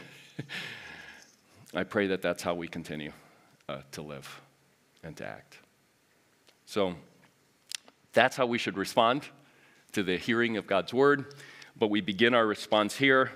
[1.74, 3.12] I pray that that's how we continue
[3.68, 4.41] uh, to live
[5.05, 5.59] and to act.
[6.66, 6.95] So
[8.12, 9.22] that's how we should respond
[9.93, 11.34] to the hearing of God's word.
[11.78, 13.30] But we begin our response here,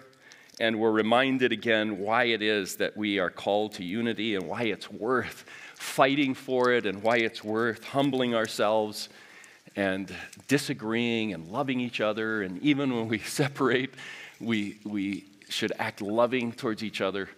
[0.60, 4.62] and we're reminded again why it is that we are called to unity and why
[4.64, 5.44] it's worth
[5.74, 9.08] fighting for it and why it's worth humbling ourselves
[9.76, 10.14] and
[10.46, 12.42] disagreeing and loving each other.
[12.42, 13.94] And even when we separate,
[14.40, 17.28] we, we should act loving towards each other.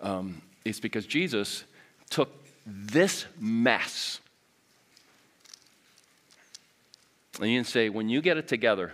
[0.00, 1.64] Um, it's because Jesus
[2.08, 2.30] took
[2.66, 4.20] this mess
[7.40, 8.92] and you can say, when you get it together,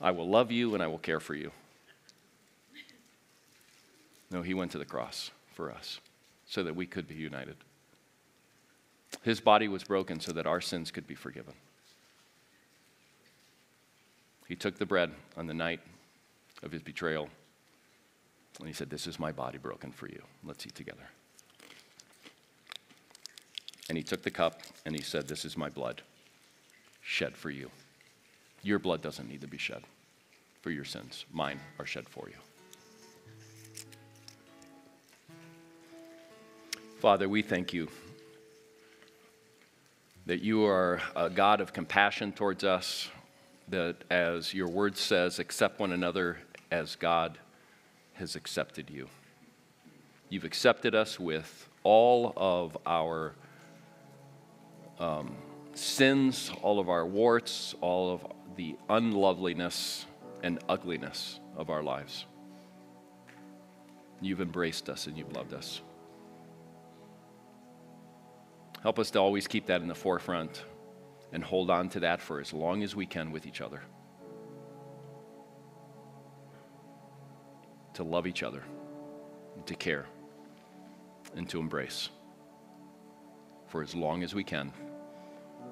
[0.00, 1.50] I will love you and I will care for you.
[4.30, 6.00] No, he went to the cross for us
[6.46, 7.56] so that we could be united.
[9.22, 11.54] His body was broken so that our sins could be forgiven.
[14.46, 15.80] He took the bread on the night
[16.62, 17.28] of his betrayal
[18.58, 20.22] and he said, This is my body broken for you.
[20.44, 21.08] Let's eat together.
[23.88, 26.02] And he took the cup and he said, This is my blood
[27.02, 27.70] shed for you.
[28.62, 29.82] Your blood doesn't need to be shed
[30.60, 32.47] for your sins, mine are shed for you.
[37.00, 37.86] Father, we thank you
[40.26, 43.08] that you are a God of compassion towards us,
[43.68, 46.38] that as your word says, accept one another
[46.72, 47.38] as God
[48.14, 49.08] has accepted you.
[50.28, 53.32] You've accepted us with all of our
[54.98, 55.36] um,
[55.74, 58.26] sins, all of our warts, all of
[58.56, 60.04] the unloveliness
[60.42, 62.24] and ugliness of our lives.
[64.20, 65.80] You've embraced us and you've loved us.
[68.82, 70.64] Help us to always keep that in the forefront
[71.32, 73.82] and hold on to that for as long as we can with each other.
[77.94, 78.62] To love each other,
[79.66, 80.06] to care,
[81.34, 82.10] and to embrace
[83.66, 84.72] for as long as we can,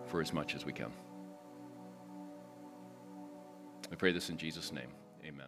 [0.06, 0.92] for as much as we can.
[3.90, 4.88] I pray this in Jesus' name.
[5.24, 5.46] Amen.